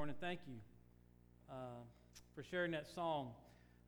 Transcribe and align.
morning. 0.00 0.16
Thank 0.18 0.40
you 0.46 0.54
uh, 1.50 1.54
for 2.34 2.42
sharing 2.42 2.70
that 2.70 2.86
song. 2.94 3.32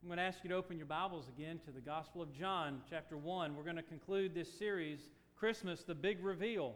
I'm 0.02 0.08
going 0.10 0.18
to 0.18 0.22
ask 0.22 0.40
you 0.44 0.50
to 0.50 0.56
open 0.56 0.76
your 0.76 0.84
Bibles 0.84 1.24
again 1.34 1.58
to 1.64 1.70
the 1.70 1.80
Gospel 1.80 2.20
of 2.20 2.30
John, 2.38 2.82
chapter 2.90 3.16
1. 3.16 3.56
We're 3.56 3.62
going 3.62 3.76
to 3.76 3.82
conclude 3.82 4.34
this 4.34 4.52
series, 4.58 4.98
Christmas, 5.38 5.84
the 5.84 5.94
Big 5.94 6.22
Reveal. 6.22 6.74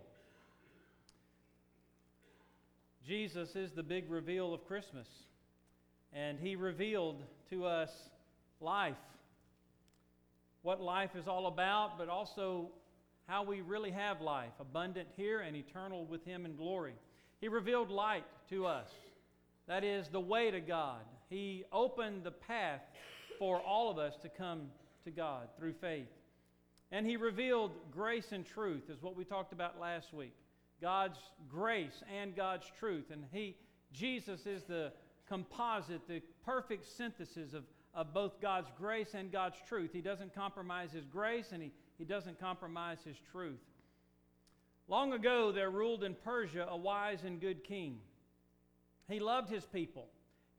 Jesus 3.06 3.54
is 3.56 3.72
the 3.72 3.82
big 3.82 4.10
reveal 4.10 4.54
of 4.54 4.66
Christmas, 4.66 5.06
and 6.14 6.38
He 6.40 6.56
revealed 6.56 7.22
to 7.50 7.66
us 7.66 7.90
life, 8.62 8.96
what 10.62 10.80
life 10.80 11.10
is 11.14 11.28
all 11.28 11.46
about, 11.46 11.98
but 11.98 12.08
also 12.08 12.70
how 13.28 13.42
we 13.42 13.60
really 13.60 13.90
have 13.90 14.22
life, 14.22 14.52
abundant 14.58 15.08
here 15.14 15.40
and 15.40 15.54
eternal 15.54 16.06
with 16.06 16.24
Him 16.24 16.46
in 16.46 16.56
glory. 16.56 16.94
He 17.42 17.48
revealed 17.48 17.90
light 17.90 18.24
to 18.48 18.64
us, 18.64 18.88
that 19.68 19.84
is, 19.84 20.08
the 20.08 20.20
way 20.20 20.50
to 20.50 20.60
God. 20.60 21.02
He 21.28 21.64
opened 21.72 22.24
the 22.24 22.30
path 22.30 22.82
for 23.38 23.60
all 23.60 23.90
of 23.90 23.98
us 23.98 24.16
to 24.22 24.28
come 24.28 24.68
to 25.04 25.10
God 25.10 25.48
through 25.58 25.74
faith. 25.74 26.08
And 26.92 27.06
He 27.06 27.16
revealed 27.16 27.72
grace 27.90 28.32
and 28.32 28.46
truth, 28.46 28.88
is 28.88 29.02
what 29.02 29.16
we 29.16 29.24
talked 29.24 29.52
about 29.52 29.80
last 29.80 30.12
week. 30.12 30.34
God's 30.80 31.18
grace 31.48 32.02
and 32.20 32.36
God's 32.36 32.66
truth. 32.78 33.06
And 33.10 33.24
He, 33.32 33.56
Jesus, 33.92 34.46
is 34.46 34.62
the 34.64 34.92
composite, 35.28 36.06
the 36.06 36.22
perfect 36.44 36.86
synthesis 36.86 37.52
of, 37.52 37.64
of 37.94 38.14
both 38.14 38.40
God's 38.40 38.70
grace 38.78 39.14
and 39.14 39.32
God's 39.32 39.56
truth. 39.68 39.90
He 39.92 40.00
doesn't 40.00 40.34
compromise 40.34 40.92
His 40.92 41.06
grace 41.06 41.52
and 41.52 41.62
He, 41.62 41.72
he 41.98 42.04
doesn't 42.04 42.38
compromise 42.38 42.98
His 43.04 43.16
truth. 43.32 43.58
Long 44.88 45.12
ago, 45.12 45.50
there 45.50 45.70
ruled 45.70 46.04
in 46.04 46.14
Persia 46.14 46.66
a 46.70 46.76
wise 46.76 47.24
and 47.24 47.40
good 47.40 47.64
king. 47.64 47.98
He 49.08 49.20
loved 49.20 49.48
his 49.48 49.64
people. 49.64 50.08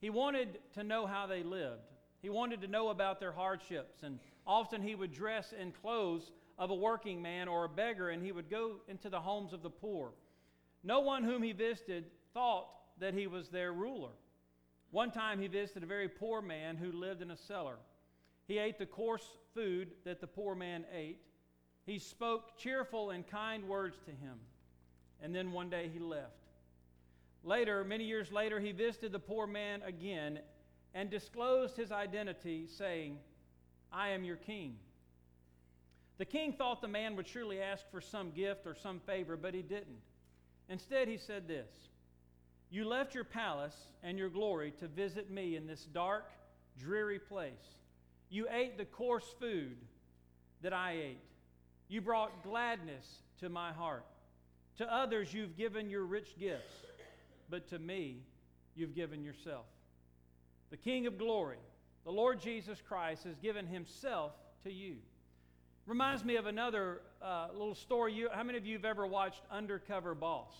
He 0.00 0.10
wanted 0.10 0.58
to 0.74 0.84
know 0.84 1.06
how 1.06 1.26
they 1.26 1.42
lived. 1.42 1.82
He 2.22 2.30
wanted 2.30 2.60
to 2.62 2.68
know 2.68 2.88
about 2.88 3.20
their 3.20 3.32
hardships. 3.32 4.02
And 4.02 4.18
often 4.46 4.82
he 4.82 4.94
would 4.94 5.12
dress 5.12 5.52
in 5.52 5.72
clothes 5.72 6.32
of 6.58 6.70
a 6.70 6.74
working 6.74 7.22
man 7.22 7.48
or 7.48 7.64
a 7.64 7.68
beggar, 7.68 8.10
and 8.10 8.22
he 8.22 8.32
would 8.32 8.50
go 8.50 8.76
into 8.88 9.08
the 9.08 9.20
homes 9.20 9.52
of 9.52 9.62
the 9.62 9.70
poor. 9.70 10.12
No 10.82 11.00
one 11.00 11.24
whom 11.24 11.42
he 11.42 11.52
visited 11.52 12.06
thought 12.32 12.68
that 12.98 13.14
he 13.14 13.26
was 13.26 13.48
their 13.48 13.72
ruler. 13.72 14.10
One 14.90 15.10
time 15.10 15.38
he 15.38 15.46
visited 15.48 15.82
a 15.82 15.86
very 15.86 16.08
poor 16.08 16.40
man 16.40 16.76
who 16.76 16.90
lived 16.92 17.22
in 17.22 17.30
a 17.30 17.36
cellar. 17.36 17.76
He 18.46 18.58
ate 18.58 18.78
the 18.78 18.86
coarse 18.86 19.28
food 19.54 19.88
that 20.04 20.20
the 20.20 20.26
poor 20.26 20.54
man 20.54 20.84
ate. 20.92 21.20
He 21.84 21.98
spoke 21.98 22.56
cheerful 22.56 23.10
and 23.10 23.26
kind 23.26 23.68
words 23.68 23.98
to 24.06 24.10
him, 24.10 24.38
and 25.22 25.34
then 25.34 25.52
one 25.52 25.68
day 25.68 25.90
he 25.92 25.98
left. 25.98 26.37
Later, 27.44 27.84
many 27.84 28.04
years 28.04 28.32
later, 28.32 28.60
he 28.60 28.72
visited 28.72 29.12
the 29.12 29.18
poor 29.18 29.46
man 29.46 29.82
again 29.82 30.40
and 30.94 31.10
disclosed 31.10 31.76
his 31.76 31.92
identity, 31.92 32.66
saying, 32.66 33.18
I 33.92 34.10
am 34.10 34.24
your 34.24 34.36
king. 34.36 34.76
The 36.18 36.24
king 36.24 36.52
thought 36.52 36.82
the 36.82 36.88
man 36.88 37.14
would 37.16 37.28
surely 37.28 37.62
ask 37.62 37.88
for 37.90 38.00
some 38.00 38.32
gift 38.32 38.66
or 38.66 38.74
some 38.74 39.00
favor, 39.00 39.36
but 39.36 39.54
he 39.54 39.62
didn't. 39.62 40.00
Instead, 40.68 41.08
he 41.08 41.16
said 41.16 41.46
this 41.46 41.70
You 42.70 42.86
left 42.86 43.14
your 43.14 43.24
palace 43.24 43.76
and 44.02 44.18
your 44.18 44.28
glory 44.28 44.72
to 44.80 44.88
visit 44.88 45.30
me 45.30 45.56
in 45.56 45.66
this 45.66 45.84
dark, 45.84 46.30
dreary 46.78 47.18
place. 47.18 47.78
You 48.30 48.46
ate 48.50 48.76
the 48.76 48.84
coarse 48.84 49.32
food 49.40 49.76
that 50.62 50.72
I 50.72 50.92
ate. 50.92 51.22
You 51.88 52.00
brought 52.00 52.42
gladness 52.42 53.06
to 53.40 53.48
my 53.48 53.72
heart. 53.72 54.04
To 54.78 54.92
others, 54.92 55.32
you've 55.32 55.56
given 55.56 55.88
your 55.88 56.04
rich 56.04 56.38
gifts, 56.38 56.74
but 57.50 57.68
to 57.68 57.78
me, 57.78 58.18
you've 58.74 58.94
given 58.94 59.22
yourself. 59.22 59.66
The 60.70 60.76
King 60.76 61.06
of 61.06 61.18
glory, 61.18 61.58
the 62.04 62.12
Lord 62.12 62.40
Jesus 62.40 62.82
Christ, 62.86 63.24
has 63.24 63.36
given 63.36 63.66
himself 63.66 64.32
to 64.64 64.72
you. 64.72 64.96
Reminds 65.86 66.24
me 66.24 66.36
of 66.36 66.46
another 66.46 67.00
uh, 67.22 67.48
little 67.52 67.74
story. 67.74 68.12
You, 68.12 68.28
how 68.30 68.42
many 68.42 68.58
of 68.58 68.66
you 68.66 68.76
have 68.76 68.84
ever 68.84 69.06
watched 69.06 69.40
Undercover 69.50 70.14
Boss? 70.14 70.52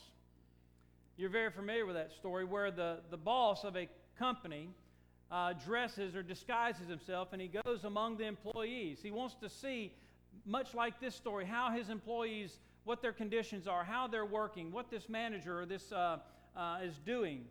You're 1.18 1.30
very 1.30 1.50
familiar 1.50 1.84
with 1.84 1.96
that 1.96 2.12
story 2.12 2.44
where 2.44 2.70
the, 2.70 3.00
the 3.10 3.16
boss 3.16 3.64
of 3.64 3.76
a 3.76 3.88
company 4.18 4.70
uh, 5.30 5.52
dresses 5.52 6.14
or 6.14 6.22
disguises 6.22 6.88
himself 6.88 7.28
and 7.32 7.42
he 7.42 7.48
goes 7.48 7.84
among 7.84 8.16
the 8.16 8.24
employees. 8.24 9.00
He 9.02 9.10
wants 9.10 9.34
to 9.42 9.48
see 9.48 9.92
much 10.46 10.74
like 10.74 11.00
this 11.00 11.14
story, 11.14 11.44
how 11.44 11.70
his 11.70 11.90
employees, 11.90 12.58
what 12.84 13.02
their 13.02 13.12
conditions 13.12 13.66
are, 13.66 13.84
how 13.84 14.06
they're 14.06 14.24
working, 14.24 14.72
what 14.72 14.90
this 14.90 15.08
manager 15.08 15.60
or 15.60 15.66
this 15.66 15.92
uh, 15.92 16.18
uh, 16.58 16.78
is 16.82 16.98
doing. 17.06 17.44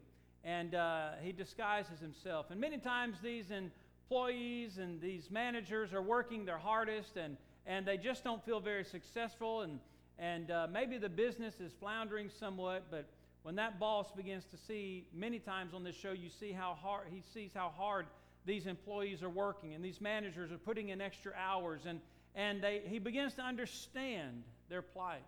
And 0.44 0.75
uh, 0.75 1.12
he 1.22 1.31
disguises 1.31 2.00
himself. 2.00 2.47
And 2.51 2.59
many 2.59 2.78
times 2.78 3.18
these 3.23 3.45
employees 3.51 4.78
and 4.78 5.01
these 5.01 5.31
managers 5.31 5.94
are 5.94 6.01
working 6.01 6.45
their 6.45 6.57
hardest 6.57 7.18
and, 7.18 7.38
and 7.66 7.85
they 7.85 7.97
just 7.97 8.23
don't 8.23 8.44
feel 8.45 8.59
very 8.59 8.84
successful. 8.84 9.62
And, 9.62 9.79
and 10.19 10.51
uh, 10.51 10.68
maybe 10.72 10.97
the 10.97 11.09
business 11.09 11.59
is 11.59 11.72
floundering 11.79 12.29
somewhat, 12.29 12.85
but 12.91 13.06
when 13.44 13.56
that 13.56 13.79
boss 13.79 14.12
begins 14.12 14.45
to 14.45 14.57
see, 14.57 15.06
many 15.13 15.39
times 15.39 15.74
on 15.74 15.84
this 15.84 15.95
show, 15.95 16.12
you 16.12 16.29
see 16.29 16.51
how 16.51 16.78
hard, 16.81 17.07
he 17.09 17.24
sees 17.34 17.51
how 17.53 17.72
hard 17.75 18.06
these 18.45 18.68
employees 18.68 19.24
are 19.24 19.29
working 19.29 19.74
and 19.74 19.84
these 19.84 20.00
managers 20.00 20.51
are 20.51 20.57
putting 20.57 20.89
in 20.89 21.01
extra 21.01 21.34
hours 21.38 21.81
and, 21.85 22.00
and 22.35 22.62
they, 22.62 22.81
he 22.85 23.00
begins 23.00 23.34
to 23.35 23.41
understand 23.41 24.44
their 24.69 24.81
plight. 24.81 25.24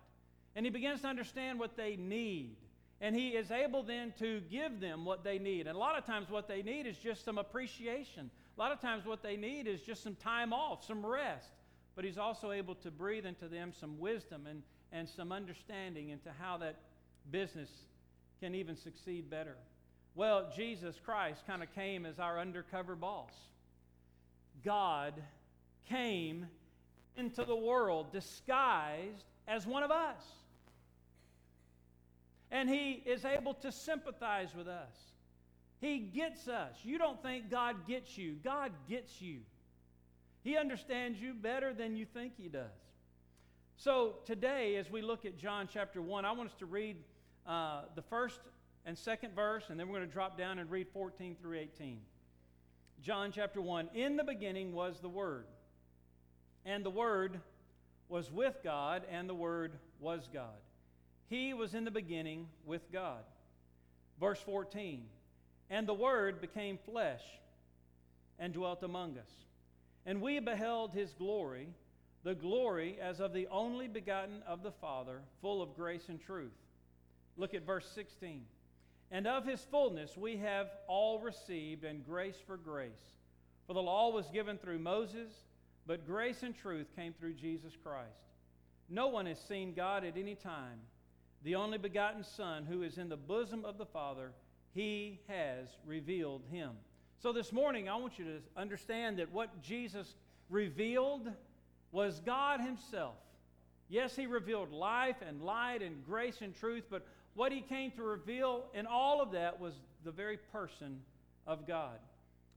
And 0.56 0.66
he 0.66 0.70
begins 0.70 1.02
to 1.02 1.08
understand 1.08 1.58
what 1.58 1.76
they 1.76 1.96
need. 1.96 2.56
And 3.00 3.16
he 3.16 3.30
is 3.30 3.50
able 3.50 3.82
then 3.82 4.12
to 4.18 4.40
give 4.50 4.80
them 4.80 5.04
what 5.04 5.24
they 5.24 5.38
need. 5.38 5.66
And 5.66 5.74
a 5.74 5.78
lot 5.78 5.96
of 5.96 6.04
times, 6.04 6.28
what 6.28 6.48
they 6.48 6.62
need 6.62 6.86
is 6.86 6.98
just 6.98 7.24
some 7.24 7.38
appreciation. 7.38 8.30
A 8.56 8.60
lot 8.60 8.72
of 8.72 8.80
times, 8.80 9.06
what 9.06 9.22
they 9.22 9.36
need 9.36 9.66
is 9.66 9.80
just 9.80 10.02
some 10.02 10.16
time 10.16 10.52
off, 10.52 10.84
some 10.84 11.04
rest. 11.04 11.50
But 11.96 12.04
he's 12.04 12.18
also 12.18 12.50
able 12.50 12.74
to 12.76 12.90
breathe 12.90 13.24
into 13.24 13.48
them 13.48 13.72
some 13.78 13.98
wisdom 13.98 14.46
and, 14.46 14.62
and 14.92 15.08
some 15.08 15.32
understanding 15.32 16.10
into 16.10 16.30
how 16.38 16.58
that 16.58 16.76
business 17.30 17.70
can 18.40 18.54
even 18.54 18.76
succeed 18.76 19.30
better. 19.30 19.56
Well, 20.14 20.50
Jesus 20.54 20.96
Christ 21.02 21.46
kind 21.46 21.62
of 21.62 21.74
came 21.74 22.04
as 22.04 22.18
our 22.18 22.38
undercover 22.38 22.96
boss. 22.96 23.32
God 24.64 25.14
came 25.88 26.46
into 27.16 27.44
the 27.44 27.56
world 27.56 28.12
disguised 28.12 29.24
as 29.46 29.66
one 29.66 29.82
of 29.82 29.90
us. 29.90 30.22
And 32.50 32.68
he 32.68 33.02
is 33.06 33.24
able 33.24 33.54
to 33.54 33.70
sympathize 33.70 34.54
with 34.54 34.68
us. 34.68 34.94
He 35.80 35.98
gets 35.98 36.48
us. 36.48 36.74
You 36.82 36.98
don't 36.98 37.22
think 37.22 37.50
God 37.50 37.86
gets 37.86 38.18
you, 38.18 38.36
God 38.44 38.72
gets 38.88 39.20
you. 39.22 39.38
He 40.42 40.56
understands 40.56 41.20
you 41.20 41.34
better 41.34 41.72
than 41.72 41.96
you 41.96 42.06
think 42.06 42.32
He 42.36 42.48
does. 42.48 42.70
So 43.76 44.14
today, 44.26 44.76
as 44.76 44.90
we 44.90 45.02
look 45.02 45.24
at 45.24 45.38
John 45.38 45.68
chapter 45.70 46.02
1, 46.02 46.24
I 46.24 46.32
want 46.32 46.50
us 46.50 46.56
to 46.58 46.66
read 46.66 46.96
uh, 47.46 47.82
the 47.94 48.02
first 48.02 48.40
and 48.84 48.96
second 48.96 49.34
verse, 49.34 49.64
and 49.68 49.78
then 49.78 49.88
we're 49.88 49.98
going 49.98 50.08
to 50.08 50.12
drop 50.12 50.36
down 50.36 50.58
and 50.58 50.70
read 50.70 50.88
14 50.92 51.36
through 51.40 51.58
18. 51.58 51.98
John 53.02 53.32
chapter 53.32 53.60
1 53.60 53.90
In 53.94 54.16
the 54.16 54.24
beginning 54.24 54.72
was 54.72 55.00
the 55.00 55.08
Word 55.08 55.46
and 56.64 56.84
the 56.84 56.90
Word 56.90 57.40
was 58.08 58.30
with 58.30 58.56
God, 58.62 59.02
and 59.10 59.28
the 59.28 59.34
Word 59.34 59.72
was 60.00 60.28
God. 60.32 60.58
He 61.30 61.54
was 61.54 61.72
in 61.72 61.84
the 61.84 61.90
beginning 61.90 62.48
with 62.66 62.92
God. 62.92 63.22
Verse 64.18 64.40
14 64.40 65.02
And 65.70 65.86
the 65.86 65.94
Word 65.94 66.42
became 66.42 66.78
flesh 66.84 67.22
and 68.38 68.52
dwelt 68.52 68.82
among 68.82 69.16
us. 69.16 69.30
And 70.04 70.20
we 70.20 70.38
beheld 70.40 70.92
his 70.92 71.14
glory, 71.14 71.68
the 72.24 72.34
glory 72.34 72.98
as 73.00 73.20
of 73.20 73.32
the 73.32 73.46
only 73.48 73.88
begotten 73.88 74.42
of 74.46 74.62
the 74.62 74.72
Father, 74.72 75.22
full 75.40 75.62
of 75.62 75.74
grace 75.74 76.08
and 76.08 76.20
truth. 76.20 76.52
Look 77.38 77.54
at 77.54 77.64
verse 77.64 77.90
16. 77.94 78.42
And 79.10 79.26
of 79.26 79.46
his 79.46 79.60
fullness 79.70 80.16
we 80.18 80.36
have 80.36 80.68
all 80.86 81.20
received, 81.20 81.84
and 81.84 82.04
grace 82.04 82.36
for 82.46 82.58
grace. 82.58 83.14
For 83.66 83.72
the 83.72 83.82
law 83.82 84.10
was 84.10 84.28
given 84.30 84.58
through 84.58 84.80
Moses 84.80 85.30
but 85.86 86.06
grace 86.06 86.44
and 86.44 86.54
truth 86.54 86.86
came 86.94 87.12
through 87.12 87.34
Jesus 87.34 87.72
Christ. 87.82 88.06
No 88.88 89.08
one 89.08 89.26
has 89.26 89.40
seen 89.40 89.74
God 89.74 90.04
at 90.04 90.16
any 90.16 90.36
time. 90.36 90.78
The 91.42 91.54
only 91.54 91.78
begotten 91.78 92.22
Son, 92.22 92.66
who 92.66 92.82
is 92.82 92.98
in 92.98 93.08
the 93.08 93.16
bosom 93.16 93.64
of 93.64 93.78
the 93.78 93.86
Father, 93.86 94.32
he 94.74 95.20
has 95.28 95.68
revealed 95.86 96.42
him. 96.50 96.70
So 97.18 97.32
this 97.32 97.52
morning, 97.52 97.88
I 97.88 97.96
want 97.96 98.18
you 98.18 98.24
to 98.24 98.40
understand 98.56 99.18
that 99.18 99.30
what 99.32 99.62
Jesus 99.62 100.14
revealed 100.48 101.30
was 101.92 102.20
God 102.20 102.60
Himself. 102.60 103.16
Yes, 103.88 104.16
He 104.16 104.26
revealed 104.26 104.72
life 104.72 105.16
and 105.26 105.42
light 105.42 105.82
and 105.82 106.04
grace 106.06 106.38
and 106.40 106.54
truth, 106.54 106.84
but 106.90 107.06
what 107.34 107.52
He 107.52 107.60
came 107.60 107.90
to 107.92 108.02
reveal 108.02 108.64
in 108.74 108.86
all 108.86 109.20
of 109.20 109.32
that 109.32 109.60
was 109.60 109.74
the 110.04 110.10
very 110.10 110.38
person 110.52 111.00
of 111.46 111.66
God. 111.66 111.98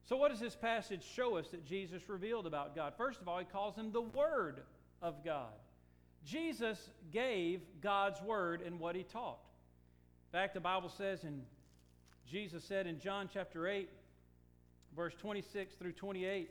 So, 0.05 0.17
what 0.17 0.31
does 0.31 0.39
this 0.39 0.55
passage 0.55 1.03
show 1.15 1.37
us 1.37 1.47
that 1.49 1.65
Jesus 1.65 2.07
revealed 2.09 2.45
about 2.45 2.75
God? 2.75 2.93
First 2.97 3.21
of 3.21 3.27
all, 3.27 3.39
he 3.39 3.45
calls 3.45 3.75
him 3.75 3.91
the 3.91 4.01
Word 4.01 4.61
of 5.01 5.23
God. 5.23 5.53
Jesus 6.25 6.89
gave 7.11 7.61
God's 7.81 8.21
Word 8.21 8.61
in 8.61 8.79
what 8.79 8.95
he 8.95 9.03
taught. 9.03 9.39
In 10.31 10.39
fact, 10.39 10.53
the 10.53 10.59
Bible 10.59 10.89
says 10.89 11.23
in 11.23 11.41
Jesus 12.29 12.63
said 12.63 12.87
in 12.87 12.99
John 12.99 13.29
chapter 13.31 13.67
8, 13.67 13.89
verse 14.95 15.13
26 15.19 15.75
through 15.75 15.91
28, 15.91 16.49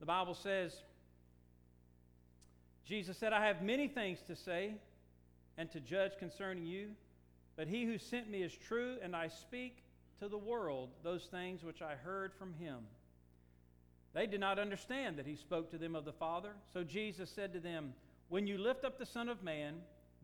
the 0.00 0.06
Bible 0.06 0.34
says, 0.34 0.74
Jesus 2.84 3.16
said, 3.16 3.32
I 3.32 3.46
have 3.46 3.62
many 3.62 3.88
things 3.88 4.18
to 4.26 4.36
say 4.36 4.74
and 5.56 5.70
to 5.70 5.80
judge 5.80 6.12
concerning 6.18 6.66
you, 6.66 6.90
but 7.56 7.66
he 7.66 7.84
who 7.84 7.98
sent 7.98 8.28
me 8.28 8.42
is 8.42 8.52
true, 8.52 8.96
and 9.02 9.16
I 9.16 9.28
speak 9.28 9.78
to 10.20 10.28
the 10.28 10.38
world 10.38 10.90
those 11.02 11.24
things 11.24 11.62
which 11.62 11.82
I 11.82 11.94
heard 11.94 12.34
from 12.34 12.52
him. 12.54 12.78
They 14.16 14.26
did 14.26 14.40
not 14.40 14.58
understand 14.58 15.18
that 15.18 15.26
he 15.26 15.36
spoke 15.36 15.70
to 15.70 15.76
them 15.76 15.94
of 15.94 16.06
the 16.06 16.12
Father. 16.12 16.52
So 16.72 16.82
Jesus 16.82 17.28
said 17.28 17.52
to 17.52 17.60
them, 17.60 17.92
When 18.30 18.46
you 18.46 18.56
lift 18.56 18.82
up 18.82 18.98
the 18.98 19.04
Son 19.04 19.28
of 19.28 19.42
Man, 19.42 19.74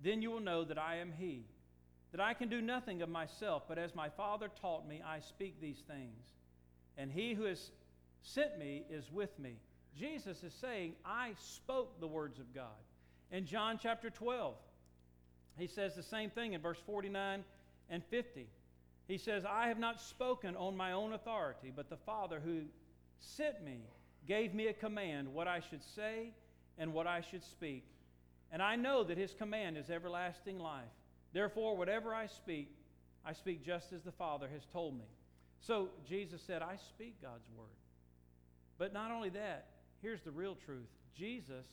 then 0.02 0.22
you 0.22 0.30
will 0.30 0.40
know 0.40 0.64
that 0.64 0.78
I 0.78 0.96
am 0.96 1.12
he, 1.18 1.44
that 2.10 2.18
I 2.18 2.32
can 2.32 2.48
do 2.48 2.62
nothing 2.62 3.02
of 3.02 3.10
myself, 3.10 3.64
but 3.68 3.76
as 3.76 3.94
my 3.94 4.08
Father 4.08 4.48
taught 4.62 4.88
me, 4.88 5.02
I 5.06 5.20
speak 5.20 5.60
these 5.60 5.82
things. 5.86 6.24
And 6.96 7.12
he 7.12 7.34
who 7.34 7.44
has 7.44 7.70
sent 8.22 8.58
me 8.58 8.84
is 8.88 9.12
with 9.12 9.38
me. 9.38 9.56
Jesus 9.94 10.42
is 10.42 10.54
saying, 10.54 10.94
I 11.04 11.32
spoke 11.38 12.00
the 12.00 12.08
words 12.08 12.38
of 12.38 12.54
God. 12.54 12.80
In 13.30 13.44
John 13.44 13.78
chapter 13.78 14.08
12, 14.08 14.54
he 15.58 15.66
says 15.66 15.94
the 15.94 16.02
same 16.02 16.30
thing 16.30 16.54
in 16.54 16.62
verse 16.62 16.80
49 16.86 17.44
and 17.90 18.02
50. 18.06 18.46
He 19.06 19.18
says, 19.18 19.44
I 19.44 19.68
have 19.68 19.78
not 19.78 20.00
spoken 20.00 20.56
on 20.56 20.78
my 20.78 20.92
own 20.92 21.12
authority, 21.12 21.70
but 21.76 21.90
the 21.90 21.98
Father 21.98 22.40
who 22.42 22.62
sent 23.22 23.64
me 23.64 23.78
gave 24.26 24.54
me 24.54 24.68
a 24.68 24.72
command 24.72 25.32
what 25.32 25.48
I 25.48 25.60
should 25.60 25.82
say 25.82 26.32
and 26.78 26.92
what 26.92 27.06
I 27.06 27.20
should 27.20 27.44
speak. 27.44 27.84
And 28.50 28.62
I 28.62 28.76
know 28.76 29.02
that 29.04 29.16
his 29.16 29.32
command 29.34 29.76
is 29.76 29.90
everlasting 29.90 30.58
life. 30.58 30.84
Therefore, 31.32 31.76
whatever 31.76 32.14
I 32.14 32.26
speak, 32.26 32.70
I 33.24 33.32
speak 33.32 33.64
just 33.64 33.92
as 33.92 34.02
the 34.02 34.12
Father 34.12 34.48
has 34.52 34.62
told 34.72 34.94
me. 34.96 35.06
So 35.60 35.88
Jesus 36.08 36.42
said, 36.46 36.60
I 36.60 36.76
speak 36.76 37.20
God's 37.22 37.48
word. 37.56 37.66
But 38.78 38.92
not 38.92 39.10
only 39.10 39.30
that, 39.30 39.66
here's 40.02 40.20
the 40.22 40.30
real 40.30 40.56
truth 40.66 40.88
Jesus 41.16 41.66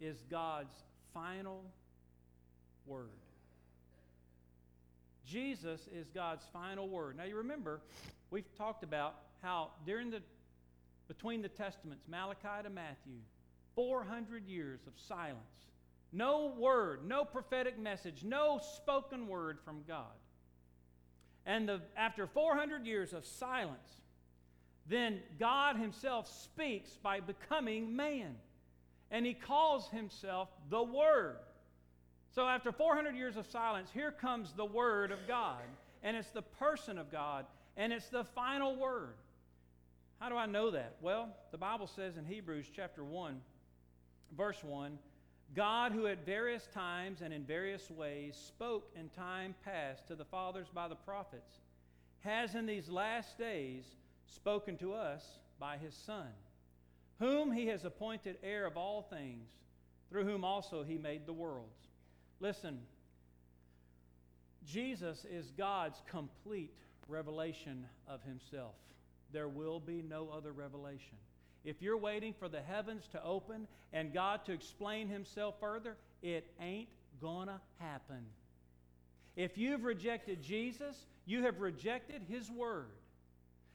is 0.00 0.22
God's 0.30 0.74
final 1.12 1.64
word. 2.86 3.08
Jesus 5.26 5.80
is 5.92 6.06
God's 6.14 6.44
final 6.52 6.88
word. 6.88 7.16
Now, 7.16 7.24
you 7.24 7.36
remember, 7.36 7.80
we've 8.30 8.56
talked 8.56 8.82
about 8.82 9.16
how 9.42 9.70
during 9.84 10.10
the 10.10 10.22
between 11.08 11.42
the 11.42 11.48
testaments, 11.48 12.04
Malachi 12.06 12.62
to 12.62 12.70
Matthew, 12.70 13.20
400 13.74 14.46
years 14.46 14.80
of 14.86 14.92
silence. 14.96 15.38
No 16.12 16.54
word, 16.56 17.06
no 17.06 17.24
prophetic 17.24 17.78
message, 17.78 18.24
no 18.24 18.60
spoken 18.76 19.26
word 19.26 19.58
from 19.64 19.82
God. 19.86 20.04
And 21.44 21.68
the, 21.68 21.80
after 21.96 22.26
400 22.26 22.86
years 22.86 23.12
of 23.12 23.24
silence, 23.24 23.98
then 24.86 25.20
God 25.38 25.76
Himself 25.76 26.28
speaks 26.28 26.90
by 27.02 27.20
becoming 27.20 27.94
man. 27.94 28.36
And 29.10 29.24
He 29.24 29.34
calls 29.34 29.88
Himself 29.88 30.48
the 30.70 30.82
Word. 30.82 31.36
So 32.34 32.46
after 32.46 32.72
400 32.72 33.16
years 33.16 33.36
of 33.36 33.46
silence, 33.46 33.90
here 33.92 34.10
comes 34.10 34.52
the 34.52 34.64
Word 34.64 35.10
of 35.10 35.18
God. 35.26 35.62
And 36.02 36.16
it's 36.16 36.30
the 36.30 36.42
person 36.42 36.98
of 36.98 37.10
God. 37.10 37.46
And 37.76 37.92
it's 37.92 38.08
the 38.08 38.24
final 38.24 38.76
Word. 38.76 39.14
How 40.18 40.28
do 40.28 40.36
I 40.36 40.46
know 40.46 40.70
that? 40.72 40.96
Well, 41.00 41.28
the 41.52 41.58
Bible 41.58 41.86
says 41.86 42.16
in 42.16 42.24
Hebrews 42.24 42.66
chapter 42.74 43.04
1, 43.04 43.40
verse 44.36 44.62
1 44.64 44.98
God, 45.54 45.92
who 45.92 46.06
at 46.06 46.26
various 46.26 46.66
times 46.74 47.22
and 47.22 47.32
in 47.32 47.42
various 47.44 47.90
ways 47.90 48.36
spoke 48.36 48.90
in 48.94 49.08
time 49.10 49.54
past 49.64 50.06
to 50.08 50.14
the 50.14 50.24
fathers 50.24 50.66
by 50.74 50.88
the 50.88 50.94
prophets, 50.94 51.60
has 52.20 52.54
in 52.54 52.66
these 52.66 52.88
last 52.88 53.38
days 53.38 53.84
spoken 54.26 54.76
to 54.76 54.92
us 54.92 55.24
by 55.58 55.78
his 55.78 55.94
Son, 55.94 56.26
whom 57.18 57.50
he 57.50 57.66
has 57.68 57.86
appointed 57.86 58.36
heir 58.42 58.66
of 58.66 58.76
all 58.76 59.02
things, 59.02 59.48
through 60.10 60.24
whom 60.24 60.44
also 60.44 60.82
he 60.82 60.98
made 60.98 61.26
the 61.26 61.32
worlds. 61.32 61.86
Listen, 62.40 62.80
Jesus 64.66 65.24
is 65.30 65.50
God's 65.56 66.02
complete 66.10 66.74
revelation 67.08 67.86
of 68.06 68.22
himself 68.22 68.74
there 69.32 69.48
will 69.48 69.80
be 69.80 70.02
no 70.02 70.28
other 70.34 70.52
revelation. 70.52 71.16
If 71.64 71.82
you're 71.82 71.98
waiting 71.98 72.34
for 72.38 72.48
the 72.48 72.62
heavens 72.62 73.08
to 73.12 73.22
open 73.22 73.66
and 73.92 74.12
God 74.12 74.44
to 74.46 74.52
explain 74.52 75.08
Himself 75.08 75.56
further, 75.60 75.96
it 76.22 76.46
ain't 76.60 76.88
gonna 77.20 77.60
happen. 77.78 78.24
If 79.36 79.58
you've 79.58 79.84
rejected 79.84 80.42
Jesus, 80.42 81.06
you 81.26 81.42
have 81.42 81.60
rejected 81.60 82.22
His 82.28 82.50
Word. 82.50 82.88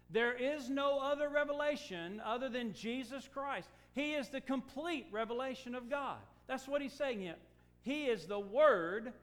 There 0.09 0.33
is 0.33 0.69
no 0.69 0.99
other 0.99 1.29
revelation 1.29 2.21
other 2.23 2.49
than 2.49 2.73
Jesus 2.73 3.29
Christ. 3.33 3.69
He 3.93 4.13
is 4.13 4.29
the 4.29 4.41
complete 4.41 5.07
revelation 5.11 5.75
of 5.75 5.89
God. 5.89 6.17
That's 6.47 6.67
what 6.67 6.81
He's 6.81 6.93
saying 6.93 7.19
here. 7.19 7.35
He 7.83 8.05
is 8.05 8.25
the 8.25 8.39
Word 8.39 9.13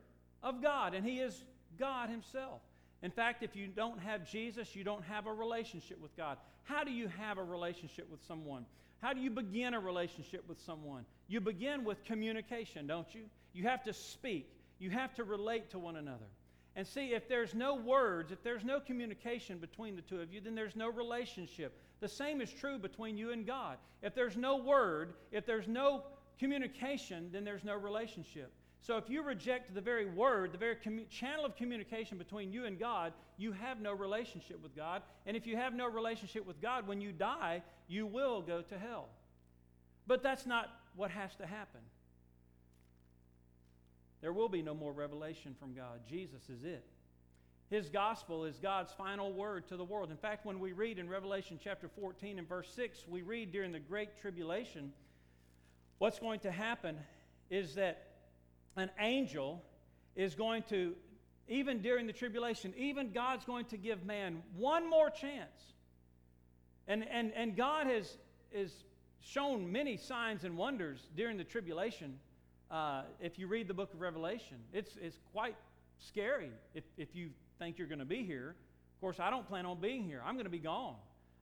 of 0.43 0.62
God, 0.62 0.94
and 0.94 1.05
He 1.05 1.19
is 1.19 1.44
God 1.79 2.09
Himself. 2.09 2.61
In 3.02 3.11
fact, 3.11 3.43
if 3.43 3.56
you 3.56 3.67
don't 3.67 3.99
have 4.00 4.31
Jesus, 4.31 4.76
you 4.76 4.85
don't 4.85 5.05
have 5.05 5.26
a 5.26 5.32
relationship 5.32 6.00
with 6.00 6.14
God. 6.17 6.37
How 6.64 6.85
do 6.85 6.91
you 6.91 7.08
have 7.08 7.38
a 7.38 7.43
relationship 7.44 8.11
with 8.11 8.23
someone? 8.26 8.67
How 9.00 9.14
do 9.14 9.20
you 9.20 9.31
begin 9.31 9.73
a 9.73 9.81
relationship 9.81 10.44
with 10.47 10.61
someone? 10.61 11.05
You 11.26 11.41
begin 11.41 11.85
with 11.85 12.05
communication, 12.05 12.87
don't 12.87 13.12
you? 13.14 13.23
You 13.55 13.64
have 13.64 13.82
to 13.85 13.93
speak, 13.93 14.50
you 14.79 14.91
have 14.91 15.14
to 15.14 15.25
relate 15.25 15.70
to 15.70 15.79
one 15.79 15.97
another. 15.97 16.26
And 16.76 16.87
see, 16.87 17.14
if 17.14 17.29
there's 17.29 17.55
no 17.55 17.75
words, 17.75 18.31
if 18.31 18.43
there's 18.43 18.64
no 18.64 18.79
communication 18.79 19.58
between 19.58 19.97
the 19.97 20.02
two 20.02 20.20
of 20.20 20.32
you, 20.32 20.41
then 20.41 20.55
there's 20.55 20.76
no 20.76 20.88
relationship. 20.88 21.76
The 22.00 22.08
same 22.08 22.41
is 22.41 22.52
true 22.52 22.79
between 22.79 23.19
you 23.19 23.32
and 23.32 23.47
God. 23.47 23.79
If 24.02 24.14
there's 24.14 24.37
no 24.37 24.56
word, 24.56 25.14
if 25.32 25.47
there's 25.47 25.67
no 25.67 26.05
communication, 26.38 27.31
then 27.32 27.44
there's 27.44 27.64
no 27.64 27.75
relationship. 27.75 28.52
So 28.82 28.97
if 28.97 29.11
you 29.11 29.23
reject 29.23 29.75
the 29.75 29.81
very 29.81 30.06
word, 30.06 30.53
the 30.53 30.59
very 30.59 30.77
commu- 30.77 31.09
channel 31.11 31.44
of 31.44 31.55
communication 31.55 32.17
between 32.17 32.50
you 32.50 32.65
and 32.65 32.79
God, 32.79 33.12
you 33.37 33.53
have 33.53 33.81
no 33.81 33.93
relationship 33.93 34.62
with 34.62 34.75
God. 34.75 35.03
And 35.27 35.37
if 35.37 35.47
you 35.47 35.56
have 35.56 35.75
no 35.75 35.87
relationship 35.87 36.47
with 36.47 36.61
God, 36.62 36.87
when 36.87 37.00
you 37.00 37.12
die, 37.12 37.62
you 37.88 38.06
will 38.06 38.41
go 38.41 38.62
to 38.62 38.79
hell. 38.79 39.09
But 40.06 40.23
that's 40.23 40.47
not 40.47 40.71
what 40.97 41.11
has 41.11 41.35
to 41.37 41.47
happen. 41.47 41.81
There 44.23 44.32
will 44.32 44.49
be 44.49 44.62
no 44.62 44.75
more 44.75 44.93
revelation 44.93 45.55
from 45.59 45.75
God. 45.75 46.00
Jesus 46.09 46.49
is 46.49 46.65
it. 46.65 46.85
His 47.71 47.88
gospel 47.88 48.44
is 48.44 48.59
God's 48.59 48.93
final 48.93 49.33
word 49.33 49.69
to 49.69 49.76
the 49.76 49.85
world. 49.85 50.11
In 50.11 50.16
fact, 50.16 50.45
when 50.45 50.59
we 50.59 50.73
read 50.73 50.99
in 50.99 51.09
Revelation 51.09 51.59
chapter 51.62 51.88
14 51.88 52.38
and 52.38 52.49
verse 52.49 52.71
6, 52.75 53.05
we 53.09 53.23
read 53.23 53.52
during 53.52 53.73
the 53.73 53.78
Great 53.78 54.21
Tribulation, 54.21 54.93
what's 55.99 56.19
going 56.19 56.40
to 56.40 56.50
happen 56.50 56.97
is 57.49 57.76
that 57.76 58.10
an 58.77 58.91
angel 58.99 59.62
is 60.17 60.35
going 60.35 60.62
to, 60.65 60.95
even 61.49 61.83
during 61.83 62.07
the 62.07 62.12
tribulation, 62.12 62.73
even 62.77 63.12
God's 63.12 63.45
going 63.45 63.65
to 63.67 63.77
give 63.77 64.05
man 64.05 64.43
one 64.57 64.89
more 64.89 65.11
chance. 65.11 65.75
And, 66.89 67.07
and, 67.09 67.33
and 67.35 67.57
God 67.57 67.87
has, 67.87 68.17
has 68.55 68.73
shown 69.23 69.71
many 69.71 69.97
signs 69.97 70.45
and 70.45 70.57
wonders 70.57 71.09
during 71.17 71.37
the 71.37 71.45
tribulation. 71.45 72.19
Uh, 72.71 73.03
if 73.21 73.39
you 73.39 73.47
read 73.47 73.69
the 73.69 73.75
book 73.75 73.93
of 73.95 74.00
Revelation, 74.00 74.59
it's, 74.73 74.97
it's 75.00 75.19
quite 75.33 75.57
scary 75.99 76.50
if, 76.75 76.85
if 76.97 77.15
you 77.15 77.31
think 77.59 77.79
you're 77.79 77.89
going 77.89 77.99
to 78.00 78.05
be 78.05 78.25
here. 78.25 78.55
Of 78.97 79.00
course, 79.00 79.21
I 79.21 79.31
don't 79.31 79.47
plan 79.49 79.67
on 79.67 79.81
being 79.81 80.05
here. 80.05 80.23
I'm 80.25 80.35
going 80.35 80.45
to 80.45 80.50
be 80.50 80.59
gone. 80.59 80.97